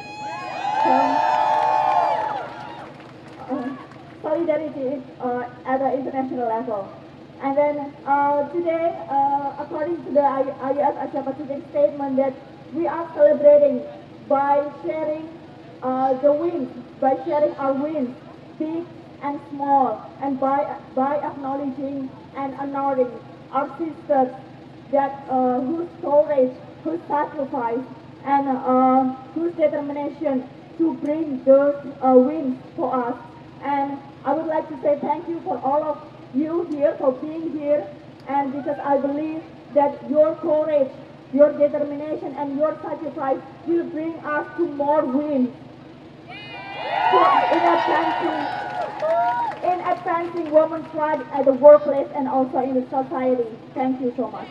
So, 0.83 1.21
uh, 3.49 3.69
solidarity 4.21 4.81
is 4.97 5.03
uh, 5.21 5.45
at 5.65 5.77
the 5.79 5.93
international 5.93 6.47
level. 6.47 6.96
And 7.41 7.55
then 7.57 7.93
uh, 8.05 8.49
today, 8.49 8.95
uh, 9.09 9.53
according 9.59 10.03
to 10.05 10.11
the 10.11 10.21
IUF 10.21 11.09
Asia 11.09 11.21
Pacific 11.23 11.63
statement, 11.69 12.17
that 12.17 12.33
we 12.73 12.87
are 12.87 13.09
celebrating 13.13 13.83
by 14.27 14.69
sharing 14.83 15.29
uh, 15.83 16.13
the 16.15 16.33
wins, 16.33 16.69
by 16.99 17.15
sharing 17.25 17.53
our 17.55 17.73
wins, 17.73 18.15
big 18.57 18.83
and 19.21 19.39
small, 19.51 20.01
and 20.21 20.39
by, 20.39 20.77
by 20.95 21.17
acknowledging 21.17 22.09
and 22.35 22.53
honoring 22.55 23.11
our 23.51 23.69
sisters 23.77 24.33
that 24.91 25.25
uh, 25.29 25.59
whose 25.61 25.87
courage, 26.01 26.53
whose 26.83 26.99
sacrifice, 27.07 27.79
and 28.25 28.47
uh, 28.47 29.03
whose 29.35 29.53
determination 29.53 30.47
to 30.77 30.93
bring 30.95 31.43
those 31.43 31.75
uh, 32.01 32.13
wins 32.15 32.57
for 32.75 32.93
us. 32.95 33.17
And 33.63 33.99
I 34.25 34.33
would 34.33 34.47
like 34.47 34.67
to 34.69 34.81
say 34.81 34.97
thank 35.01 35.27
you 35.27 35.39
for 35.41 35.57
all 35.59 35.83
of 35.83 35.97
you 36.37 36.65
here 36.69 36.95
for 36.97 37.11
being 37.13 37.51
here, 37.51 37.87
and 38.27 38.53
because 38.53 38.77
I 38.83 38.97
believe 38.97 39.43
that 39.73 40.09
your 40.09 40.35
courage, 40.35 40.91
your 41.33 41.51
determination, 41.57 42.35
and 42.37 42.57
your 42.57 42.77
sacrifice 42.81 43.39
will 43.65 43.85
bring 43.85 44.13
us 44.19 44.47
to 44.57 44.67
more 44.67 45.05
wins. 45.05 45.49
So 47.11 47.19
in 47.51 47.63
advancing, 47.63 48.47
in 49.63 49.79
advancing 49.79 50.51
women's 50.51 50.93
rights 50.93 51.23
at 51.33 51.45
the 51.45 51.53
workplace 51.53 52.07
and 52.15 52.27
also 52.27 52.59
in 52.59 52.73
the 52.75 52.83
society. 52.89 53.45
Thank 53.73 54.01
you 54.01 54.13
so 54.17 54.29
much. 54.29 54.47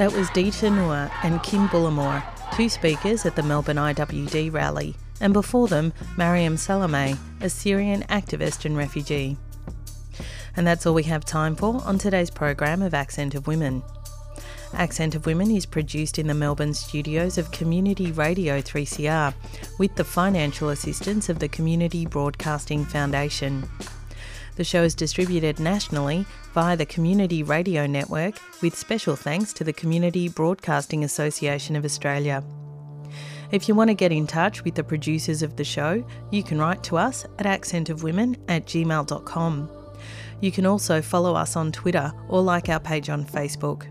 That 0.00 0.14
was 0.14 0.30
Deeta 0.30 0.74
Noor 0.74 1.10
and 1.22 1.42
Kim 1.42 1.68
Bullimore, 1.68 2.24
two 2.56 2.70
speakers 2.70 3.26
at 3.26 3.36
the 3.36 3.42
Melbourne 3.42 3.76
IWD 3.76 4.50
rally, 4.50 4.96
and 5.20 5.34
before 5.34 5.68
them, 5.68 5.92
Mariam 6.16 6.56
Salameh, 6.56 7.18
a 7.42 7.50
Syrian 7.50 8.04
activist 8.04 8.64
and 8.64 8.78
refugee. 8.78 9.36
And 10.56 10.66
that's 10.66 10.86
all 10.86 10.94
we 10.94 11.02
have 11.02 11.26
time 11.26 11.54
for 11.54 11.82
on 11.84 11.98
today's 11.98 12.30
program 12.30 12.80
of 12.80 12.94
Accent 12.94 13.34
of 13.34 13.46
Women. 13.46 13.82
Accent 14.72 15.14
of 15.14 15.26
Women 15.26 15.50
is 15.50 15.66
produced 15.66 16.18
in 16.18 16.28
the 16.28 16.32
Melbourne 16.32 16.72
studios 16.72 17.36
of 17.36 17.52
Community 17.52 18.10
Radio 18.10 18.62
3CR 18.62 19.34
with 19.78 19.94
the 19.96 20.04
financial 20.04 20.70
assistance 20.70 21.28
of 21.28 21.40
the 21.40 21.48
Community 21.48 22.06
Broadcasting 22.06 22.86
Foundation. 22.86 23.68
The 24.60 24.64
show 24.64 24.82
is 24.82 24.94
distributed 24.94 25.58
nationally 25.58 26.26
via 26.52 26.76
the 26.76 26.84
Community 26.84 27.42
Radio 27.42 27.86
Network 27.86 28.34
with 28.60 28.76
special 28.76 29.16
thanks 29.16 29.54
to 29.54 29.64
the 29.64 29.72
Community 29.72 30.28
Broadcasting 30.28 31.02
Association 31.02 31.76
of 31.76 31.86
Australia. 31.86 32.44
If 33.52 33.68
you 33.68 33.74
want 33.74 33.88
to 33.88 33.94
get 33.94 34.12
in 34.12 34.26
touch 34.26 34.62
with 34.62 34.74
the 34.74 34.84
producers 34.84 35.42
of 35.42 35.56
the 35.56 35.64
show, 35.64 36.04
you 36.30 36.42
can 36.42 36.58
write 36.58 36.82
to 36.82 36.98
us 36.98 37.24
at 37.38 37.46
accentofwomen 37.46 38.36
at 38.48 38.66
gmail.com. 38.66 39.70
You 40.42 40.52
can 40.52 40.66
also 40.66 41.00
follow 41.00 41.34
us 41.34 41.56
on 41.56 41.72
Twitter 41.72 42.12
or 42.28 42.42
like 42.42 42.68
our 42.68 42.80
page 42.80 43.08
on 43.08 43.24
Facebook. 43.24 43.86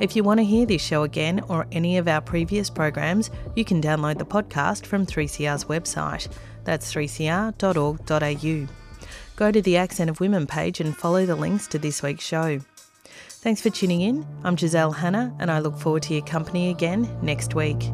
If 0.00 0.16
you 0.16 0.24
want 0.24 0.40
to 0.40 0.44
hear 0.44 0.64
this 0.64 0.80
show 0.80 1.02
again 1.02 1.40
or 1.48 1.66
any 1.72 1.98
of 1.98 2.08
our 2.08 2.22
previous 2.22 2.70
programs, 2.70 3.30
you 3.54 3.66
can 3.66 3.82
download 3.82 4.16
the 4.16 4.24
podcast 4.24 4.86
from 4.86 5.04
3CR's 5.04 5.66
website. 5.66 6.34
That's 6.64 6.90
3cr.org.au. 6.90 8.83
Go 9.36 9.50
to 9.50 9.60
the 9.60 9.76
Accent 9.76 10.10
of 10.10 10.20
Women 10.20 10.46
page 10.46 10.80
and 10.80 10.96
follow 10.96 11.26
the 11.26 11.34
links 11.34 11.66
to 11.68 11.78
this 11.78 12.02
week's 12.02 12.24
show. 12.24 12.60
Thanks 13.04 13.60
for 13.60 13.68
tuning 13.68 14.00
in. 14.00 14.24
I'm 14.44 14.56
Giselle 14.56 14.92
Hanna, 14.92 15.34
and 15.40 15.50
I 15.50 15.58
look 15.58 15.76
forward 15.76 16.04
to 16.04 16.14
your 16.14 16.24
company 16.24 16.70
again 16.70 17.08
next 17.20 17.54
week. 17.54 17.90